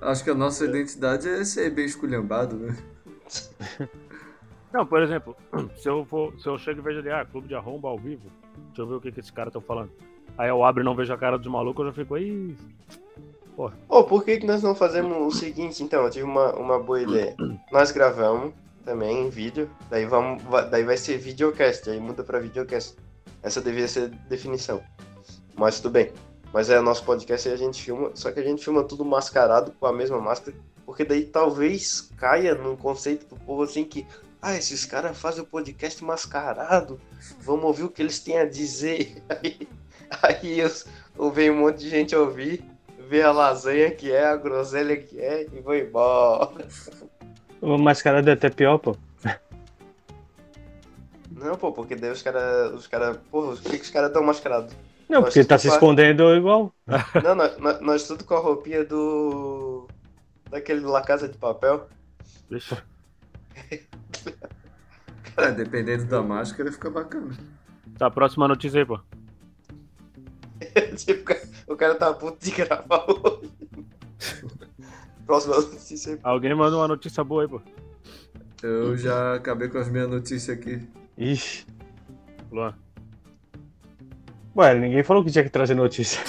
[0.00, 2.76] Acho que a nossa identidade é ser bem esculhambado, né?
[4.72, 5.36] Não, por exemplo,
[5.76, 8.28] se eu, for, se eu chego e vejo ali, ah, clube de arromba ao vivo,
[8.68, 9.90] deixa eu ver o que, que esse cara tá falando.
[10.36, 12.56] Aí eu abro e não vejo a cara dos malucos, eu já fico aí.
[13.54, 13.74] Porra.
[13.88, 16.02] Oh, por que, que nós não fazemos o seguinte, então?
[16.02, 17.36] Eu tive uma, uma boa ideia.
[17.70, 22.96] Nós gravamos também em vídeo, daí, vamos, daí vai ser videocast, aí muda pra videocast.
[23.42, 24.82] Essa devia ser a definição.
[25.56, 26.12] Mas tudo bem.
[26.52, 29.72] Mas é nosso podcast e a gente filma, só que a gente filma tudo mascarado
[29.80, 34.06] com a mesma máscara, porque daí talvez caia num conceito do povo assim que,
[34.40, 37.00] ah, esses caras fazem o podcast mascarado,
[37.40, 39.22] vamos ouvir o que eles têm a dizer.
[39.42, 39.66] Aí,
[40.22, 42.62] aí eu, vem um monte de gente ouvir,
[43.08, 46.68] ver a lasanha que é, a groselha que é e vou embora.
[47.62, 48.94] O mascarado é até pior, pô.
[51.30, 52.72] Não, pô, porque daí os caras.
[52.74, 54.74] Os cara, porra, por que, que os caras estão mascarados?
[55.12, 56.74] Não, porque ele tá se escondendo igual.
[57.22, 59.86] Não, nós, nós, nós, tudo com a roupinha do.
[60.48, 61.86] Daquele La Casa de Papel.
[62.48, 62.82] Deixa.
[65.36, 67.36] é, dependendo da máscara, fica bacana.
[67.98, 68.98] Tá, próxima notícia aí, pô.
[70.96, 71.30] tipo,
[71.66, 73.50] o cara tá puto de gravar hoje.
[75.26, 76.18] próxima notícia aí.
[76.18, 76.26] Pô.
[76.26, 77.60] Alguém manda uma notícia boa aí, pô.
[78.62, 80.80] Eu já acabei com as minhas notícias aqui.
[81.18, 81.66] Ixi.
[82.50, 82.74] Luan.
[84.54, 86.20] Ué, ninguém falou que tinha que trazer notícia.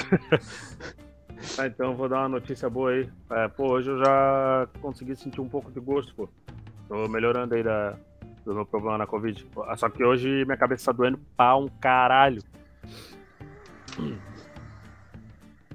[1.58, 3.10] ah, então vou dar uma notícia boa aí.
[3.30, 6.30] É, pô, hoje eu já consegui sentir um pouco de gosto, pô.
[6.88, 7.98] Tô melhorando aí da,
[8.46, 9.46] do meu problema na Covid.
[9.76, 12.42] Só que hoje minha cabeça tá doendo pra um caralho.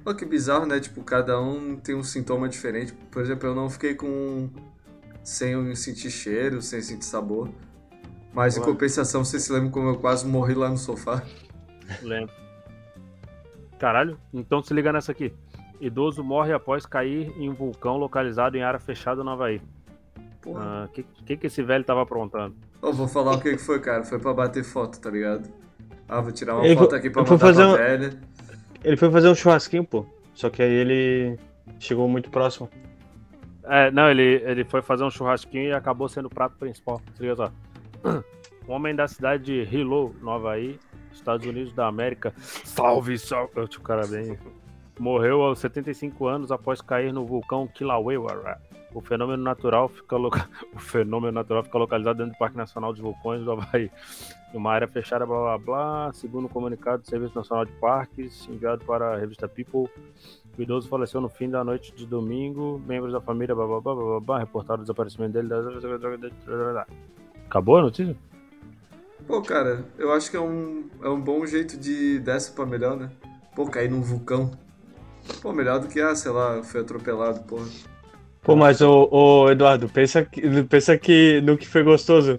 [0.03, 0.81] Pô, que bizarro, né?
[0.81, 2.95] Tipo, cada um tem um sintoma diferente.
[3.11, 4.49] Por exemplo, eu não fiquei com.
[5.23, 7.51] sem sentir cheiro, sem sentir sabor.
[8.33, 11.23] Mas em compensação, você se lembra como eu quase morri lá no sofá?
[12.03, 12.35] Lembro.
[13.79, 15.33] Caralho, então se liga nessa aqui.
[15.81, 19.61] Idoso morre após cair em um vulcão localizado em área fechada no Havaí.
[20.45, 22.57] O ah, que, que, que esse velho tava aprontando?
[22.83, 24.05] Eu vou falar o que, que foi, cara.
[24.05, 25.49] Foi pra bater foto, tá ligado?
[26.09, 27.77] Ah, vou tirar uma ele foto aqui pra mandar fazer pra um...
[27.77, 28.21] velha.
[28.83, 30.07] Ele foi fazer um churrasquinho, pô.
[30.35, 31.39] Só que aí ele
[31.79, 32.69] chegou muito próximo.
[33.65, 37.01] É, não, ele, ele foi fazer um churrasquinho e acabou sendo o prato principal.
[37.15, 37.53] Se liga só.
[38.67, 40.79] Um homem da cidade de Hilo, no Havaí,
[41.19, 42.33] Estados Unidos da América.
[42.65, 43.61] Salve, salve!
[43.61, 44.39] O cara bem.
[44.99, 48.59] Morreu aos 75 anos após cair no vulcão Kilauea.
[48.93, 50.49] O fenômeno natural fica loca...
[50.75, 53.91] o fenômeno natural fica localizado dentro do Parque Nacional dos Vulcões do Havaí,
[54.53, 56.13] uma área fechada, blá blá blá.
[56.15, 59.89] Segundo o comunicado do Serviço Nacional de Parques, enviado para a revista People,
[60.59, 62.83] o idoso faleceu no fim da noite de domingo.
[62.87, 65.49] Membros da família, blá blá blá blá, blá reportaram o desaparecimento dele.
[67.47, 68.17] Acabou a notícia?
[69.29, 72.97] Pô, cara, eu acho que é um, é um bom jeito de dessa pra melhor,
[72.97, 73.11] né?
[73.55, 74.51] Pô, cair num vulcão.
[75.43, 77.67] Pô, melhor do que, ah, sei lá, foi atropelado, porra.
[78.43, 82.39] Pô, mas o, o Eduardo, pensa que, pensa que no que foi gostoso.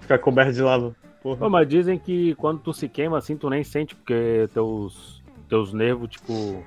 [0.00, 0.94] Ficar coberto de lava.
[1.20, 1.38] Porra.
[1.38, 5.72] Pô, mas dizem que quando tu se queima assim, tu nem sente, porque teus, teus
[5.72, 6.64] nervos, tipo.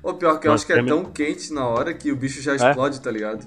[0.00, 2.52] Pô, pior que eu acho que é tão quente na hora que o bicho já
[2.52, 2.56] é?
[2.56, 3.00] explode, é?
[3.00, 3.44] tá ligado?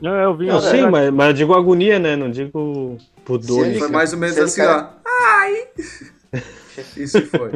[0.00, 0.46] Não, eu vi.
[0.46, 2.16] Não, sim, mas, mas eu digo agonia, né?
[2.16, 3.66] Não digo por dor.
[3.78, 4.74] Foi mais ou menos assim, cai...
[4.74, 4.88] ó.
[5.04, 5.68] Ai!
[6.96, 7.52] Isso foi.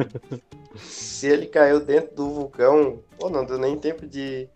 [0.77, 4.47] Se ele caiu dentro do vulcão, pô, não deu nem tempo de.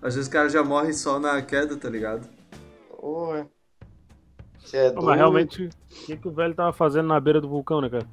[0.00, 2.28] Às vezes o cara já morre só na queda, tá ligado?
[2.88, 3.48] Porra.
[4.72, 7.88] É mas realmente, o que, que o velho tava fazendo na beira do vulcão, né,
[7.88, 8.06] cara?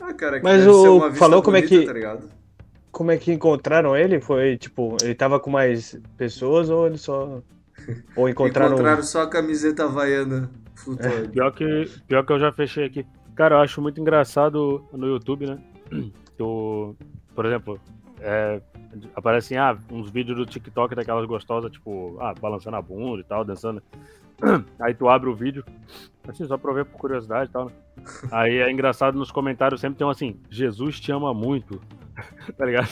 [0.00, 1.86] Ah, cara, mas o falou como é que.
[1.86, 2.18] Tá
[2.90, 4.20] como é que encontraram ele?
[4.20, 7.40] Foi tipo, ele tava com mais pessoas ou ele só.
[8.16, 8.74] Ou encontraram.
[8.74, 10.50] encontraram só a camiseta havaiana.
[10.98, 11.28] É.
[11.28, 13.06] Pior, que, pior que eu já fechei aqui.
[13.34, 15.58] Cara, eu acho muito engraçado no YouTube, né?
[16.36, 16.96] Tu,
[17.32, 17.80] por exemplo,
[18.20, 18.60] é,
[19.14, 23.44] aparecem ah, uns vídeos do TikTok daquelas gostosas, tipo, ah, balançando a bunda e tal,
[23.44, 23.82] dançando.
[24.80, 25.64] Aí tu abre o vídeo,
[26.26, 27.66] assim, só pra ver por curiosidade e tal.
[27.66, 27.72] Né?
[28.32, 31.80] Aí é engraçado nos comentários sempre tem um assim, Jesus te ama muito.
[32.56, 32.90] tá ligado?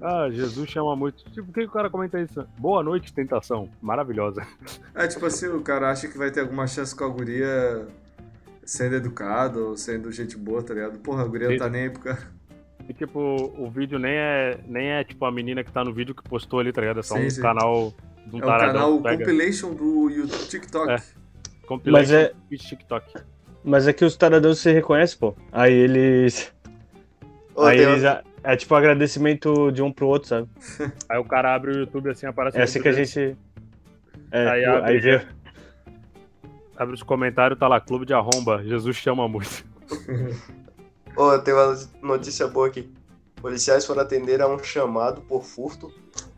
[0.00, 1.24] Ah, Jesus te ama muito.
[1.30, 2.46] Tipo, por que o cara comenta isso?
[2.58, 3.68] Boa noite, tentação.
[3.82, 4.46] Maravilhosa.
[4.94, 7.86] É tipo assim, o cara acha que vai ter alguma chance com a guria
[8.64, 10.98] sendo educado ou sendo gente boa, tá ligado?
[10.98, 12.40] Porra, a guria não tá nem aí pro cara.
[12.88, 13.20] E tipo,
[13.56, 16.60] o vídeo nem é, nem é tipo a menina que tá no vídeo que postou
[16.60, 17.00] ali, tá ligado?
[17.00, 17.42] É só sim, um sim.
[17.42, 17.94] canal
[18.26, 18.80] de um é taradão.
[18.80, 20.90] É o canal compilation do YouTube, TikTok.
[20.90, 21.02] É.
[21.66, 22.32] Compilation Mas é...
[22.56, 23.14] TikTok.
[23.62, 25.36] Mas é que os taradões você reconhece, pô.
[25.52, 26.52] Aí eles.
[27.54, 28.02] Ô, aí Deus.
[28.02, 28.20] eles.
[28.42, 30.48] É tipo um agradecimento de um pro outro, sabe?
[31.08, 32.58] Aí o cara abre o YouTube assim, aparece.
[32.58, 33.36] É assim que a gente.
[34.32, 35.26] É, aí, abre, aí vê.
[36.76, 39.64] Abre os comentários, tá lá, Clube de Arromba, Jesus chama muito.
[41.14, 42.90] Ô, tem uma notícia boa aqui.
[43.36, 45.92] Policiais foram atender a um chamado por furto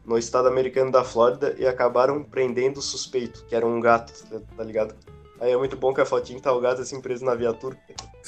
[0.04, 4.12] no estado americano da Flórida e acabaram prendendo o suspeito, que era um gato,
[4.56, 4.94] tá ligado?
[5.40, 7.76] Aí é muito bom que a fotinha tá o gato assim preso na viatura.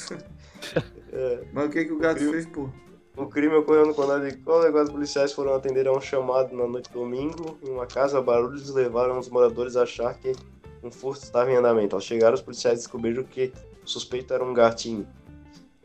[1.15, 2.69] é, Mas o que, que o gato fez, pô?
[3.17, 4.81] O crime ocorreu no condado de Colego.
[4.81, 8.21] Os policiais foram atender a um chamado na noite de domingo em uma casa.
[8.21, 10.33] Barulhos levaram os moradores a achar que
[10.83, 11.95] um furto estava em andamento.
[11.95, 13.53] Ao chegar, os policiais descobriram que
[13.83, 15.07] o suspeito era um gatinho.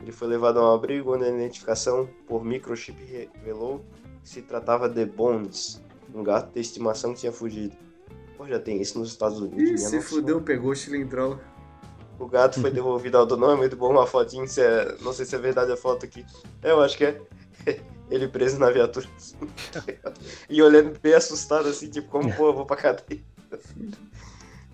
[0.01, 3.85] Ele foi levado a um abrigo onde a identificação por microchip revelou
[4.21, 5.81] que se tratava de Bones,
[6.13, 7.75] um gato de estimação que tinha fugido.
[8.37, 9.71] Pô, já tem isso nos Estados Unidos.
[9.71, 11.39] Ih, se fudeu, pegou o chilindrão.
[12.21, 13.49] O gato foi devolvido ao dono.
[13.49, 14.45] É muito bom uma fotinha.
[14.45, 14.95] Se é...
[15.01, 16.23] Não sei se é verdade a foto aqui.
[16.61, 17.19] É, eu acho que é.
[18.11, 19.07] Ele preso na viatura.
[19.17, 19.37] Assim.
[20.47, 23.21] e olhando bem assustado, assim, tipo, como, pô, eu vou pra cadeia.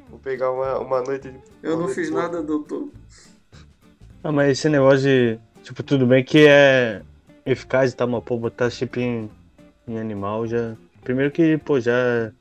[0.09, 1.37] Vou pegar uma, uma noite de.
[1.61, 2.89] Eu não fiz nada, doutor.
[4.23, 5.37] Ah, mas esse negócio de.
[5.61, 7.01] Tipo, tudo bem que é
[7.45, 9.29] eficaz e tal, mas, pô, botar chip em,
[9.85, 10.77] em animal já.
[11.03, 12.31] Primeiro que, pô, já.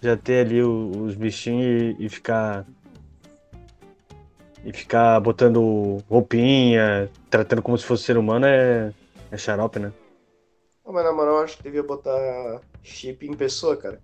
[0.00, 2.64] Já ter ali os bichinhos e, e ficar
[4.64, 8.92] e ficar botando roupinha, tratando como se fosse ser humano é,
[9.30, 9.92] é xarope, né?
[10.84, 14.00] Não, mas na moral, acho que devia botar chip em pessoa, cara.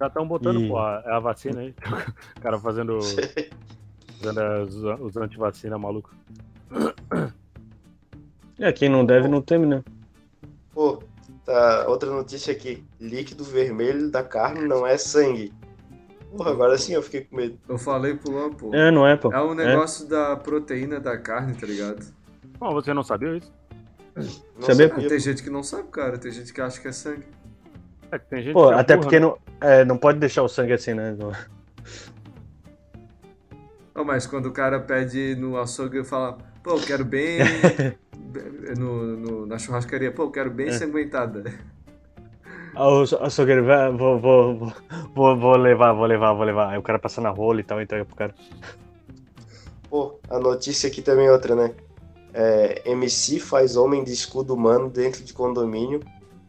[0.00, 0.68] Já estão botando, e...
[0.68, 1.74] pô, a, é a vacina aí.
[2.36, 2.98] o cara fazendo.
[4.20, 6.14] fazendo os, os antivacina maluco.
[8.58, 9.82] É, quem não deve não teme, né?
[10.72, 11.02] Pô,
[11.44, 11.86] tá.
[11.88, 12.84] Outra notícia aqui.
[13.00, 15.52] Líquido vermelho da carne não é sangue.
[16.36, 17.58] Porra, agora sim eu fiquei com medo.
[17.68, 18.74] Eu falei pro Luan, pô.
[18.74, 19.32] É, não é, pô.
[19.32, 19.66] É um é.
[19.66, 20.08] negócio é.
[20.08, 22.04] da proteína da carne, tá ligado?
[22.58, 23.52] Pô, você não sabia isso?
[24.14, 24.22] Não
[24.62, 24.88] sabia?
[24.88, 26.18] sabia tem gente que não sabe, cara.
[26.18, 27.26] Tem gente que acha que é sangue.
[28.10, 29.26] É, tem gente pô, que é até porque né?
[29.26, 31.16] não, é, não pode deixar o sangue assim, né?
[33.94, 37.38] Não, mas quando o cara pede no açougue e fala, pô, eu quero bem.
[38.78, 40.72] no, no, na churrascaria, pô, eu quero bem é.
[40.72, 41.44] sanguentada.
[42.74, 43.64] O açougueiro,
[43.96, 44.72] vou, vou,
[45.14, 46.70] vou, vou levar, vou levar, vou levar.
[46.70, 48.34] Aí o cara passa na rola e tal, entrega pro cara.
[49.90, 51.74] Pô, a notícia aqui também é outra, né?
[52.32, 56.00] É, MC faz homem de escudo humano dentro de condomínio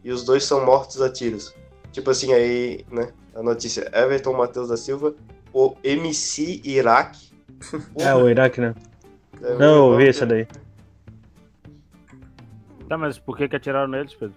[0.02, 1.54] e os dois são mortos a tiros.
[1.92, 3.12] Tipo assim, aí, né?
[3.34, 5.14] A notícia: Everton Matheus da Silva,
[5.52, 7.34] o MC Iraque.
[7.96, 8.74] É, o Iraque, né?
[9.42, 10.46] É, Não, eu vi essa daí.
[12.88, 14.36] Tá, mas por que que atiraram neles, Pedro?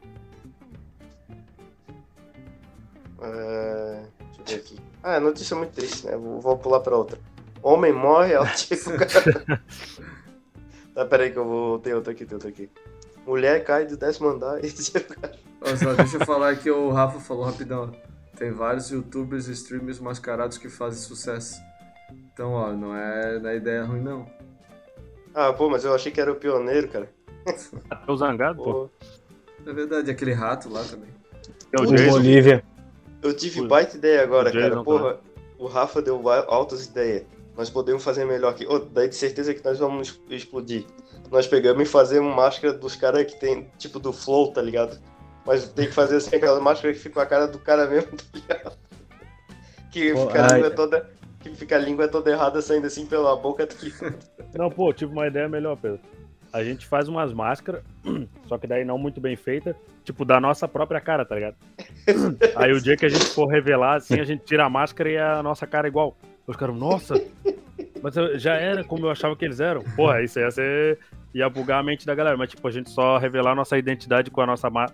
[3.22, 4.04] É...
[4.20, 4.80] Deixa eu ver aqui.
[5.04, 6.16] Ah, é notícia muito triste, né?
[6.18, 7.20] Vou, vou pular pra outra.
[7.62, 8.92] Homem morre ao tipo.
[10.94, 11.80] tá, peraí que eu vou.
[11.80, 12.70] Tem outra aqui, tem outra aqui.
[13.26, 14.70] Mulher cai do décimo andar e
[15.78, 17.92] Só deixa eu falar que o Rafa falou rapidão.
[18.38, 21.60] Tem vários youtubers e streamers mascarados que fazem sucesso.
[22.12, 24.30] Então, ó, não é, é ideia ruim, não.
[25.34, 27.10] Ah, pô, mas eu achei que era o pioneiro, cara.
[27.46, 28.90] É o Zangado, pô.
[29.66, 31.10] É verdade, aquele rato lá também.
[31.74, 32.64] É o, o Bolívia.
[33.28, 34.84] Eu tive o, baita ideia agora, cara.
[34.84, 35.20] Porra, tá.
[35.58, 37.26] o Rafa deu altas ideias.
[37.56, 38.66] Nós podemos fazer melhor aqui.
[38.70, 40.86] Oh, daí de certeza que nós vamos explodir.
[41.32, 45.00] Nós pegamos e fazemos máscara dos caras que tem, tipo, do Flow, tá ligado?
[45.46, 48.12] Mas tem que fazer assim, aquela máscara que fica com a cara do cara mesmo,
[48.16, 48.78] tá ligado?
[49.92, 51.10] Que pô, fica, a língua toda,
[51.40, 53.64] que fica a língua toda errada saindo assim pela boca.
[53.64, 53.94] Aqui.
[54.56, 56.00] Não, pô, tive uma ideia melhor, Pedro.
[56.52, 57.84] A gente faz umas máscaras,
[58.48, 61.56] só que daí não muito bem feita, tipo, da nossa própria cara, tá ligado?
[62.56, 65.18] Aí o dia que a gente for revelar, assim, a gente tira a máscara e
[65.18, 66.18] a nossa cara é igual.
[66.48, 67.22] Os caras, nossa,
[68.02, 69.84] mas já era como eu achava que eles eram.
[69.96, 71.00] Porra, isso ia ser.
[71.34, 72.38] ia bugar a mente da galera.
[72.38, 74.70] Mas, tipo, a gente só revelar nossa identidade com a nossa.
[74.70, 74.86] Ma...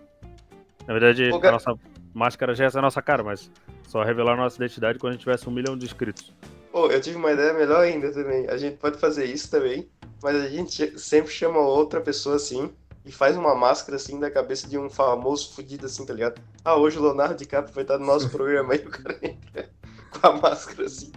[0.87, 1.75] Na verdade, a nossa
[2.13, 3.51] máscara já é a nossa cara, mas
[3.87, 6.33] só revelar a nossa identidade quando a gente tivesse um milhão de inscritos.
[6.71, 8.47] Pô, eu tive uma ideia melhor ainda também.
[8.49, 9.87] A gente pode fazer isso também,
[10.23, 12.71] mas a gente sempre chama outra pessoa assim
[13.05, 16.41] e faz uma máscara assim da cabeça de um famoso fudido assim, tá ligado?
[16.63, 19.69] Ah, hoje o Leonardo DiCaprio vai estar no nosso programa aí, o cara entra
[20.09, 21.11] com a máscara assim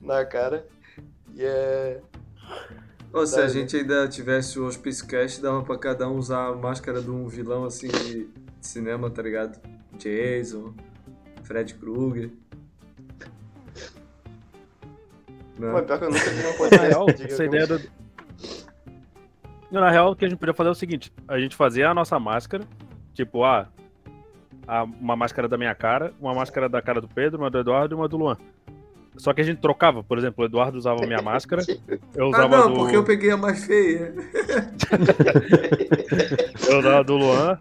[0.00, 0.66] na cara.
[1.32, 2.00] E é.
[3.12, 7.00] Ou se a gente ainda tivesse o Hospicecast, dava pra cada um usar a máscara
[7.00, 8.28] de um vilão assim de
[8.60, 9.60] cinema, tá ligado?
[9.96, 10.74] Jason,
[11.44, 12.32] Fred Krueger.
[15.56, 15.72] Não.
[15.72, 17.22] Pô, pior que eu nunca vi um podcast.
[17.22, 17.99] essa ideia do,
[19.78, 21.94] na real, o que a gente podia fazer é o seguinte: a gente fazia a
[21.94, 22.64] nossa máscara,
[23.14, 23.68] tipo, ah,
[24.66, 27.94] a, uma máscara da minha cara, uma máscara da cara do Pedro, uma do Eduardo
[27.94, 28.36] e uma do Luan.
[29.16, 31.62] Só que a gente trocava, por exemplo, o Eduardo usava a minha máscara,
[32.14, 32.80] eu usava ah, não, do...
[32.80, 34.14] porque eu peguei a mais feia.
[36.68, 37.58] eu usava a do Luan.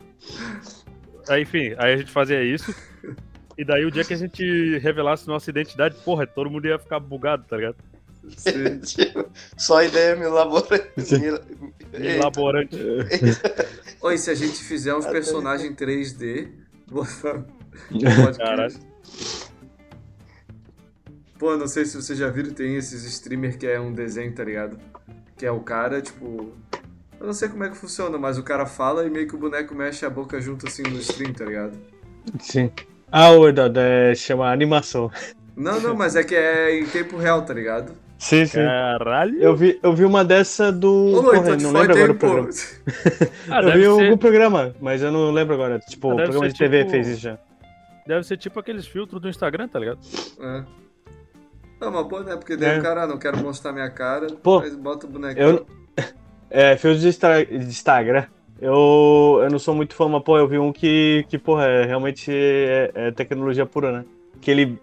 [1.28, 2.74] Aí, enfim, aí a gente fazia isso.
[3.58, 7.00] E daí o dia que a gente revelasse nossa identidade, porra, todo mundo ia ficar
[7.00, 7.76] bugado, tá ligado?
[9.58, 10.88] Só ideia milaborante.
[11.98, 12.78] Milaborante.
[14.02, 16.50] Oi, se a gente fizer uns personagens 3D,
[18.38, 18.76] Caralho.
[21.38, 24.44] Pô, não sei se vocês já viram, tem esses streamer que é um desenho, tá
[24.44, 24.78] ligado?
[25.38, 26.52] Que é o cara, tipo.
[27.20, 29.38] Eu não sei como é que funciona, mas o cara fala e meio que o
[29.38, 31.78] boneco mexe a boca junto assim no stream, tá ligado?
[32.40, 32.72] Sim.
[33.12, 35.12] Ah, o Eduardo, é, chama animação.
[35.56, 37.94] Não, não, mas é que é em tempo real, tá ligado?
[38.20, 38.60] Sim, sim.
[38.60, 39.42] Caralho.
[39.42, 41.14] Eu vi, eu vi uma dessa do.
[41.16, 42.50] Ô, Porra, então não lembro agora o programa.
[43.50, 43.88] ah, eu vi ser...
[43.88, 45.80] algum programa, mas eu não lembro agora.
[45.80, 46.92] Tipo, ah, o programa de TV tipo...
[46.92, 47.38] fez isso já.
[48.06, 50.00] Deve ser tipo aqueles filtros do Instagram, tá ligado?
[50.42, 50.64] É.
[51.80, 52.36] Não, mas pô, né?
[52.36, 52.80] Porque daí é.
[52.80, 55.40] o cara, não quero mostrar minha cara, pô, mas bota o boneco.
[55.40, 55.66] Eu...
[56.52, 57.12] É, filtro de,
[57.60, 58.26] de Instagram.
[58.60, 61.86] Eu, eu não sou muito fã, mas pô, eu vi um que, que porra, é,
[61.86, 64.06] realmente é, é tecnologia pura, né?
[64.42, 64.80] Que ele,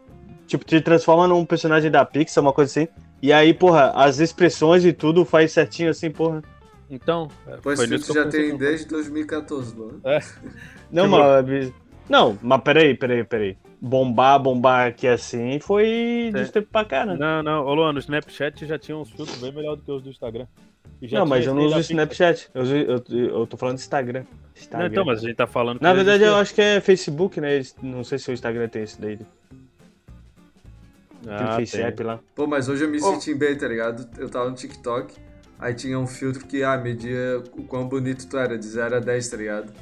[0.46, 2.88] tipo, te transforma num personagem da Pixar, uma coisa assim.
[3.22, 6.42] E aí, porra, as expressões e tudo faz certinho assim, porra.
[6.88, 10.00] Então, é, pois foi isso já tem desde 2014, mano.
[10.04, 10.20] É.
[10.90, 11.72] Não, mas.
[12.08, 13.56] Não, mas peraí, peraí, peraí.
[13.80, 17.16] Bombar, bombar aqui assim foi de tempo pra cá, né?
[17.18, 17.66] Não, não.
[17.66, 20.46] Ô, Luan, no Snapchat já tinha uns filtros bem melhor do que os do Instagram.
[21.12, 22.48] Não, mas eu não uso Snapchat.
[22.54, 24.24] Eu, eu, eu, tô falando de Instagram.
[24.54, 24.86] Instagram.
[24.86, 25.80] Não, então, mas a gente tá falando.
[25.80, 27.60] Na verdade, eu acho que é Facebook, né?
[27.82, 29.18] Não sei se o Instagram tem esse daí.
[31.28, 32.20] Ah, Face App lá.
[32.34, 34.08] Pô, mas hoje eu me senti bem, tá ligado?
[34.18, 35.14] Eu tava no TikTok,
[35.58, 39.00] aí tinha um filtro que, ah, media o quão bonito tu era, de 0 a
[39.00, 39.72] 10, tá ligado?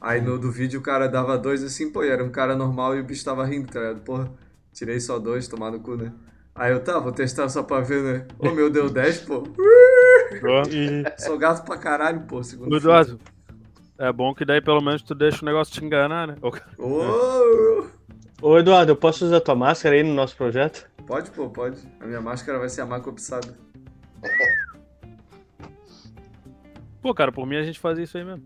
[0.00, 2.96] Aí no do vídeo o cara dava dois assim, pô, e era um cara normal
[2.96, 4.00] e o bicho tava rindo, tá ligado?
[4.00, 4.30] Porra,
[4.72, 6.12] tirei só dois, tomar no cu, né?
[6.54, 8.26] Aí eu, tá, vou testar só pra ver, né?
[8.38, 9.44] Ô meu, deu 10, pô.
[11.18, 13.18] Sou gato pra caralho, pô, segundo Eduardo,
[13.98, 16.36] é bom que daí pelo menos tu deixa o negócio te enganar, né?
[16.42, 16.50] Ô,
[18.40, 20.90] Ô Eduardo, eu posso usar tua máscara aí no nosso projeto?
[21.12, 21.76] Pode, pô, pode.
[22.00, 23.54] A minha máscara vai ser a mais cobiçada.
[27.02, 28.42] Pô, cara, por mim a gente faz isso aí mesmo.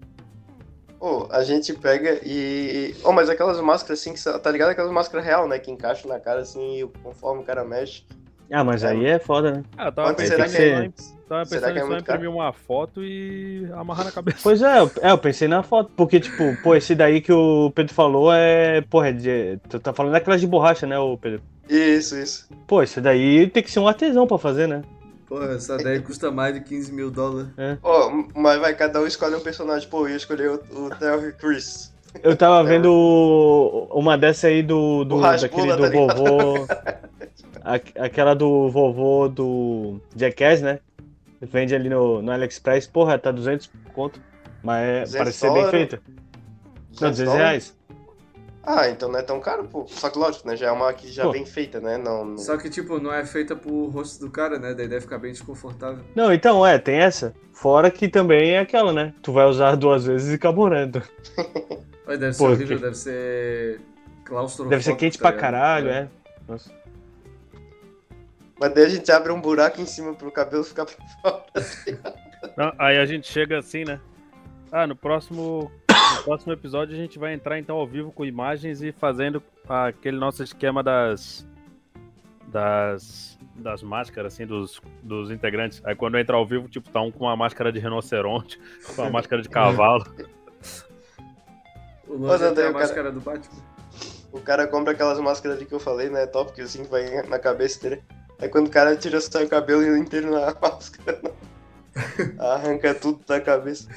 [0.98, 2.92] Pô, a gente pega e.
[3.04, 4.70] Oh, mas aquelas máscaras assim, que tá ligado?
[4.70, 5.60] Aquelas máscaras real, né?
[5.60, 8.02] Que encaixam na cara assim e conforme o cara mexe.
[8.50, 8.88] Ah, mas é.
[8.88, 9.62] aí é foda, né?
[9.78, 10.90] Ah, eu tava Quanto pensando, será que é?
[11.28, 14.40] tava pensando será que é só imprimir uma foto e amarrar na cabeça.
[14.42, 17.70] Pois é, eu, é, eu pensei na foto, porque, tipo, pô, esse daí que o
[17.70, 18.80] Pedro falou é.
[18.80, 21.40] Porra, é de, tu tá falando daquelas de borracha, né, o Pedro?
[21.68, 22.48] Isso, isso.
[22.66, 24.82] Pô, esse daí tem que ser um artesão pra fazer, né?
[25.26, 27.48] Pô, essa daí custa mais de 15 mil dólares.
[27.58, 27.76] É.
[27.82, 29.88] Oh, mas vai, cada um escolhe um personagem.
[29.88, 31.92] Pô, eu escolhi o, o Terry Chris.
[32.22, 35.04] Eu tava vendo uma dessa aí do.
[35.04, 36.66] do daquele do tá vovô.
[37.98, 40.78] aquela do vovô do Jackass, né?
[41.40, 42.86] Vende ali no, no AliExpress.
[42.86, 44.20] Porra, tá 200 conto.
[44.62, 46.00] Mas é, parece ser bem feita.
[47.00, 47.75] Não, 200 reais.
[48.66, 49.86] Ah, então não é tão caro, pô.
[49.86, 50.56] Só que lógico, né?
[50.56, 51.30] Já é uma que já pô.
[51.30, 51.96] vem feita, né?
[51.96, 54.74] Não, não, Só que, tipo, não é feita pro rosto do cara, né?
[54.74, 56.04] Daí deve ficar bem desconfortável.
[56.16, 57.32] Não, então, é, tem essa.
[57.52, 59.14] Fora que também é aquela, né?
[59.22, 60.84] Tu vai usar duas vezes e acabou, né?
[62.18, 63.80] deve ser horrível, deve ser
[64.24, 64.70] claustrofóbico.
[64.70, 65.98] Deve ser quente tá pra caralho, é.
[65.98, 66.08] é.
[66.48, 66.70] Nossa.
[68.58, 71.44] Mas daí a gente abre um buraco em cima pro cabelo ficar pra fora.
[72.56, 74.00] Não, aí a gente chega assim, né?
[74.72, 75.70] Ah, no próximo
[76.26, 80.42] próximo episódio a gente vai entrar então ao vivo com imagens e fazendo aquele nosso
[80.42, 81.46] esquema das.
[82.48, 83.38] das.
[83.54, 85.80] das máscaras, assim, dos, dos integrantes.
[85.84, 89.10] Aí quando entra ao vivo, tipo, tá um com uma máscara de rinoceronte, com uma
[89.10, 90.04] máscara de cavalo.
[92.08, 93.62] o Luan tem a máscara do Batman.
[94.32, 96.26] O cara compra aquelas máscaras ali que eu falei, né?
[96.26, 98.02] Top, que assim vai na cabeça dele.
[98.40, 101.20] Aí quando o cara tira o cabelo inteiro na máscara,
[102.36, 103.88] arranca tudo da cabeça.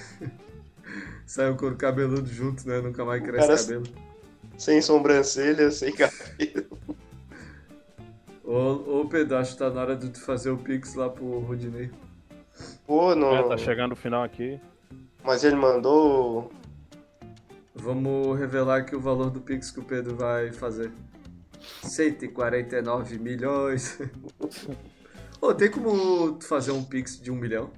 [1.29, 2.81] Sai o couro cabeludo junto, né?
[2.81, 3.83] Nunca mais cresce cara, cabelo.
[4.57, 6.65] Sem sobrancelha, sem cabelo.
[8.43, 11.37] Ô, ô Pedro, acho que tá na hora de tu fazer o Pix lá pro
[11.41, 11.91] Rudinei.
[12.87, 13.35] Pô, não.
[13.37, 14.59] É, tá chegando o final aqui.
[15.23, 16.51] Mas ele mandou.
[17.75, 20.91] Vamos revelar aqui o valor do Pix que o Pedro vai fazer.
[21.83, 23.99] 149 milhões.
[25.39, 27.69] oh, tem como fazer um Pix de um milhão?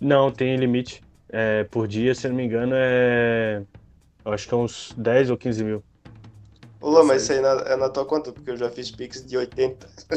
[0.00, 1.05] Não, tem limite.
[1.28, 3.62] É, por dia, se não me engano, é.
[4.24, 5.84] Eu acho que é uns 10 ou 15 mil.
[6.82, 9.36] Lula, mas isso aí na, é na tua conta, porque eu já fiz Pix de
[9.36, 9.88] 80.
[10.10, 10.16] é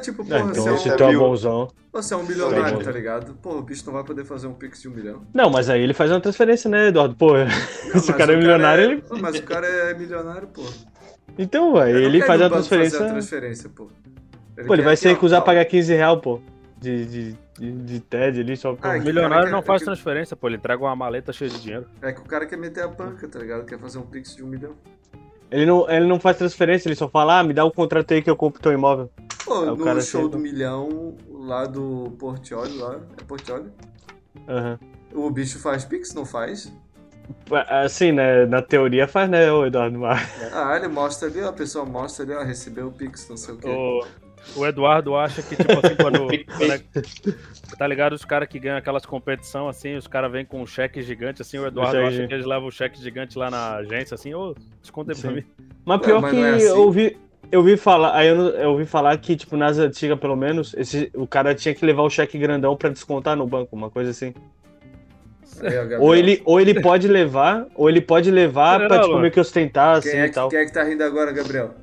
[0.00, 1.68] tipo, porra, É, então, você, é um, é bonzão.
[1.92, 3.34] você é um milionário, tá ligado?
[3.34, 5.22] Pô, o bicho não vai poder fazer um Pix de um milhão.
[5.32, 7.14] Não, mas aí ele faz uma transferência, né, Eduardo?
[7.14, 9.02] Pô, Não, se o cara é milionário, ele.
[9.02, 10.62] Pô, Mas o cara é milionário, pô.
[11.38, 12.98] Então, não ele faz a transferência.
[12.98, 13.84] Fazer a transferência pô.
[13.86, 13.90] Pô,
[14.74, 16.40] ele quer vai aqui, se recusar a pagar 15 real, pô.
[16.76, 18.92] De, de, de, de TED ali, só pra.
[18.94, 20.48] Ah, O milionário cara que- não faz que- transferência, pô.
[20.48, 21.86] Ele entrega uma maleta cheia de dinheiro.
[22.02, 23.64] É que o cara quer meter a banca, tá ligado?
[23.64, 24.74] Quer fazer um Pix de um milhão.
[25.50, 28.20] Ele, não, ele não faz transferência, ele só fala, ah, me dá o contrato aí
[28.22, 29.08] que eu compro teu imóvel.
[29.44, 32.98] Pô, Aí o no cara show chega- do milhão, lá do Portioli, lá.
[33.20, 33.70] É Portioli?
[34.48, 34.78] Aham.
[35.12, 36.72] O bicho faz Pix, não faz?
[37.68, 38.44] Assim, né?
[38.46, 39.98] Na teoria faz, né, ô Eduardo?
[39.98, 40.20] Mas...
[40.52, 43.54] Ah, ele mostra ali, ó, a pessoa mostra ali, ó, recebeu o Pix, não sei
[43.54, 43.68] o quê.
[43.68, 44.04] O,
[44.56, 46.26] o Eduardo acha que, tipo assim, quando.
[46.56, 46.80] quando é-
[47.76, 48.12] tá ligado?
[48.12, 51.58] Os caras que ganham aquelas competição assim, os caras vêm com um cheque gigante, assim,
[51.58, 52.28] o Eduardo cheque acha gigante.
[52.28, 55.44] que eles levam o cheque gigante lá na agência, assim, ô, desconta aí pra mim.
[55.84, 56.64] Mas pior mas que é assim?
[56.66, 57.16] eu ouvi.
[57.52, 61.10] Eu ouvi falar, aí eu, eu ouvi falar que, tipo, nas antigas, pelo menos, esse,
[61.14, 64.32] o cara tinha que levar o cheque grandão pra descontar no banco, uma coisa assim.
[65.60, 65.96] Aí.
[65.98, 69.38] Ou ele, ou ele pode levar, ou ele pode levar Não, pra, tipo, meio que
[69.38, 70.48] ostentar, assim Quem é, e tal.
[70.48, 71.74] que, quem é que tá rindo agora, Gabriel?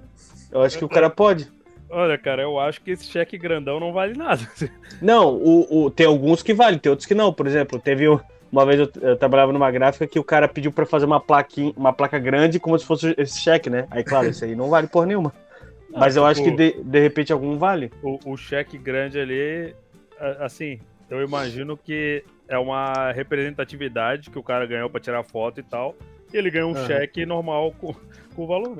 [0.52, 1.48] Eu acho que o cara pode.
[1.92, 4.42] Olha, cara, eu acho que esse cheque grandão não vale nada.
[5.02, 7.34] Não, o, o- tem alguns que valem, tem outros que não.
[7.34, 8.20] Por exemplo, teve um-
[8.52, 11.74] uma vez eu, eu trabalhava numa gráfica que o cara pediu pra fazer uma plaquinha,
[11.76, 13.88] uma placa grande como se fosse esse cheque, né?
[13.90, 15.34] Aí, claro, isso aí não vale por nenhuma.
[15.90, 17.92] Mas eu acho que tipo- de, de repente algum vale.
[18.04, 19.74] O, o cheque grande ali,
[20.40, 20.80] assim,
[21.10, 25.96] eu imagino que é uma representatividade que o cara ganhou pra tirar foto e tal.
[26.34, 26.86] E ele ganha um Aham.
[26.88, 27.94] cheque normal com,
[28.36, 28.78] com o valor.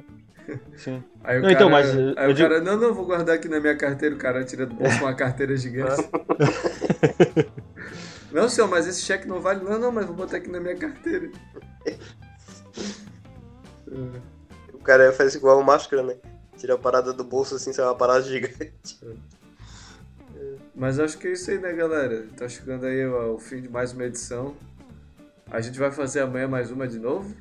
[0.78, 1.04] Sim.
[1.24, 3.36] Aí o Não, cara, então, mas, aí eu o digo- cara, não, não, vou guardar
[3.36, 4.16] aqui na minha carteira.
[4.16, 6.10] O cara tira do bolso uma carteira gigante.
[8.34, 9.64] não, senhor, mas esse cheque não vale.
[9.64, 11.30] Não, não, mas vou botar aqui na minha carteira.
[14.74, 16.16] O cara faz igual o máscara, né?
[16.58, 19.00] Tira a parada do bolso assim, sai uma parada gigante.
[20.76, 22.26] Mas acho que é isso aí, né, galera?
[22.36, 24.56] Tá chegando aí ó, o fim de mais uma edição.
[25.52, 27.36] A gente vai fazer amanhã mais uma de novo.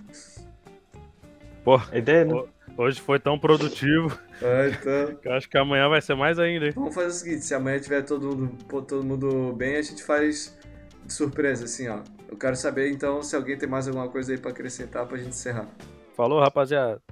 [1.65, 2.45] Pô, A ideia, né?
[2.81, 5.15] Hoje foi tão produtivo Ah, então.
[5.17, 6.73] que eu acho que amanhã vai ser mais ainda, hein?
[6.75, 10.03] Vamos fazer o seguinte: se amanhã tiver todo mundo, pô, todo mundo bem, a gente
[10.03, 10.57] faz
[11.05, 12.01] de surpresa, assim, ó.
[12.29, 15.31] Eu quero saber então se alguém tem mais alguma coisa aí pra acrescentar pra gente
[15.31, 15.69] encerrar.
[16.17, 17.03] Falou, rapaziada.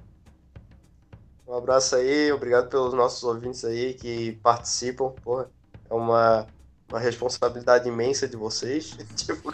[1.47, 5.09] Um abraço aí, obrigado pelos nossos ouvintes aí que participam.
[5.23, 5.49] Porra,
[5.89, 6.45] é uma,
[6.87, 8.95] uma responsabilidade imensa de vocês.
[9.17, 9.51] tipo,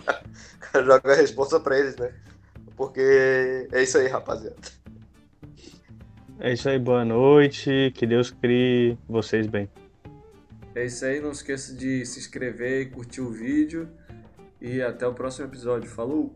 [0.74, 2.13] joga a responsa pra eles, né?
[2.76, 4.57] Porque é isso aí, rapaziada.
[6.39, 7.91] É isso aí, boa noite.
[7.95, 9.69] Que Deus crie vocês bem.
[10.75, 13.88] É isso aí, não esqueça de se inscrever e curtir o vídeo.
[14.59, 15.89] E até o próximo episódio.
[15.89, 16.36] Falou!